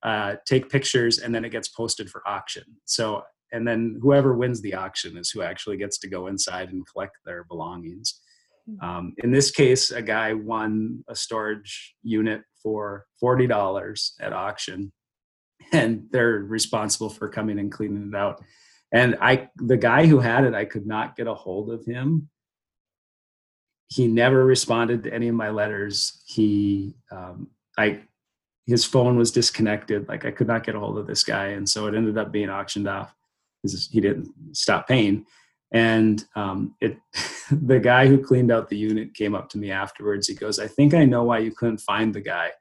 uh, 0.03 0.35
take 0.45 0.69
pictures, 0.69 1.19
and 1.19 1.33
then 1.33 1.45
it 1.45 1.49
gets 1.49 1.67
posted 1.67 2.09
for 2.09 2.21
auction. 2.27 2.63
So, 2.85 3.23
and 3.51 3.67
then 3.67 3.99
whoever 4.01 4.35
wins 4.35 4.61
the 4.61 4.75
auction 4.75 5.17
is 5.17 5.31
who 5.31 5.41
actually 5.41 5.77
gets 5.77 5.97
to 5.99 6.09
go 6.09 6.27
inside 6.27 6.69
and 6.71 6.87
collect 6.87 7.17
their 7.25 7.43
belongings. 7.45 8.21
Hmm. 8.67 8.85
Um, 8.85 9.13
in 9.23 9.31
this 9.31 9.51
case, 9.51 9.91
a 9.91 10.01
guy 10.01 10.33
won 10.33 11.03
a 11.07 11.15
storage 11.15 11.95
unit 12.03 12.41
for 12.61 13.05
forty 13.19 13.47
dollars 13.47 14.13
at 14.21 14.33
auction, 14.33 14.91
and 15.71 16.07
they're 16.11 16.39
responsible 16.39 17.09
for 17.09 17.29
coming 17.29 17.59
and 17.59 17.71
cleaning 17.71 18.11
it 18.13 18.15
out. 18.15 18.43
And 18.91 19.17
I, 19.21 19.49
the 19.57 19.77
guy 19.77 20.07
who 20.07 20.19
had 20.19 20.45
it, 20.45 20.55
I 20.55 20.65
could 20.65 20.87
not 20.87 21.15
get 21.15 21.27
a 21.27 21.33
hold 21.33 21.71
of 21.71 21.85
him. 21.85 22.29
He 23.87 24.07
never 24.07 24.45
responded 24.45 25.03
to 25.03 25.13
any 25.13 25.27
of 25.27 25.35
my 25.35 25.49
letters. 25.49 26.23
He, 26.25 26.95
um, 27.11 27.49
I 27.77 28.01
his 28.69 28.85
phone 28.85 29.17
was 29.17 29.31
disconnected. 29.31 30.07
Like 30.07 30.25
I 30.25 30.31
could 30.31 30.47
not 30.47 30.63
get 30.63 30.75
a 30.75 30.79
hold 30.79 30.97
of 30.97 31.07
this 31.07 31.23
guy, 31.23 31.47
and 31.47 31.67
so 31.67 31.87
it 31.87 31.95
ended 31.95 32.17
up 32.17 32.31
being 32.31 32.49
auctioned 32.49 32.87
off 32.87 33.13
because 33.61 33.89
he 33.91 33.99
didn't 33.99 34.29
stop 34.51 34.87
paying. 34.87 35.25
And 35.71 36.23
um, 36.35 36.75
it, 36.79 36.97
the 37.51 37.79
guy 37.79 38.07
who 38.07 38.23
cleaned 38.23 38.51
out 38.51 38.69
the 38.69 38.77
unit 38.77 39.13
came 39.13 39.35
up 39.35 39.49
to 39.49 39.57
me 39.57 39.71
afterwards. 39.71 40.27
He 40.27 40.35
goes, 40.35 40.59
"I 40.59 40.67
think 40.67 40.93
I 40.93 41.05
know 41.05 41.23
why 41.23 41.39
you 41.39 41.51
couldn't 41.51 41.79
find 41.79 42.13
the 42.13 42.21
guy." 42.21 42.51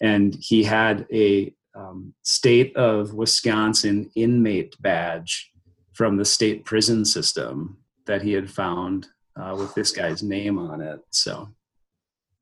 And 0.00 0.36
he 0.40 0.64
had 0.64 1.06
a 1.12 1.54
um, 1.74 2.14
state 2.22 2.74
of 2.76 3.14
Wisconsin 3.14 4.10
inmate 4.14 4.74
badge 4.80 5.50
from 5.92 6.16
the 6.16 6.24
state 6.24 6.64
prison 6.64 7.04
system 7.04 7.78
that 8.06 8.22
he 8.22 8.32
had 8.32 8.50
found 8.50 9.08
uh, 9.36 9.54
with 9.58 9.74
this 9.74 9.90
guy's 9.90 10.22
name 10.22 10.58
on 10.58 10.80
it. 10.80 11.00
So 11.10 11.48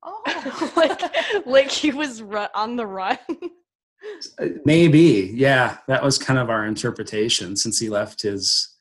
Oh, 0.02 0.72
like 0.76 1.46
like 1.46 1.70
he 1.70 1.92
was 1.92 2.22
ru- 2.22 2.46
on 2.54 2.76
the 2.76 2.86
run. 2.86 3.18
Maybe, 4.64 5.32
yeah. 5.34 5.78
That 5.86 6.02
was 6.02 6.18
kind 6.18 6.38
of 6.38 6.50
our 6.50 6.66
interpretation 6.66 7.56
since 7.56 7.78
he 7.78 7.88
left 7.88 8.22
his 8.22 8.76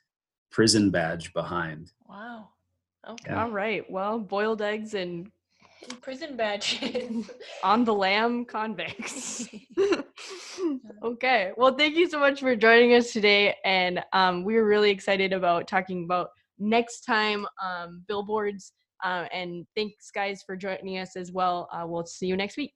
prison 0.50 0.90
badge 0.90 1.32
behind. 1.34 1.92
Wow. 2.10 2.50
Okay. 3.08 3.26
Yeah. 3.28 3.44
All 3.44 3.52
right. 3.52 3.90
Well, 3.90 4.20
boiled 4.20 4.62
eggs 4.62 4.94
and 4.96 5.32
prison 6.02 6.36
badges 6.36 7.30
on 7.64 7.84
the 7.86 7.94
lam 7.94 8.46
convicts. 8.46 9.48
okay. 11.04 11.52
Well, 11.56 11.76
thank 11.76 11.96
you 11.96 12.10
so 12.10 12.20
much 12.20 12.40
for 12.40 12.56
joining 12.56 12.94
us 12.96 13.14
today, 13.14 13.56
and 13.64 14.04
um, 14.14 14.44
we're 14.44 14.66
really 14.66 14.90
excited 14.92 15.34
about 15.34 15.68
talking 15.68 16.04
about 16.04 16.30
next 16.60 17.02
time 17.02 17.46
um, 17.64 18.04
billboards 18.08 18.74
and 19.04 19.66
thanks, 19.76 20.12
guys, 20.12 20.44
for 20.44 20.56
joining 20.56 20.98
us 20.98 21.16
as 21.16 21.32
well. 21.32 21.70
Uh, 21.72 21.86
we'll 21.88 22.06
see 22.06 22.28
you 22.28 22.38
next 22.38 22.58
week. 22.58 22.74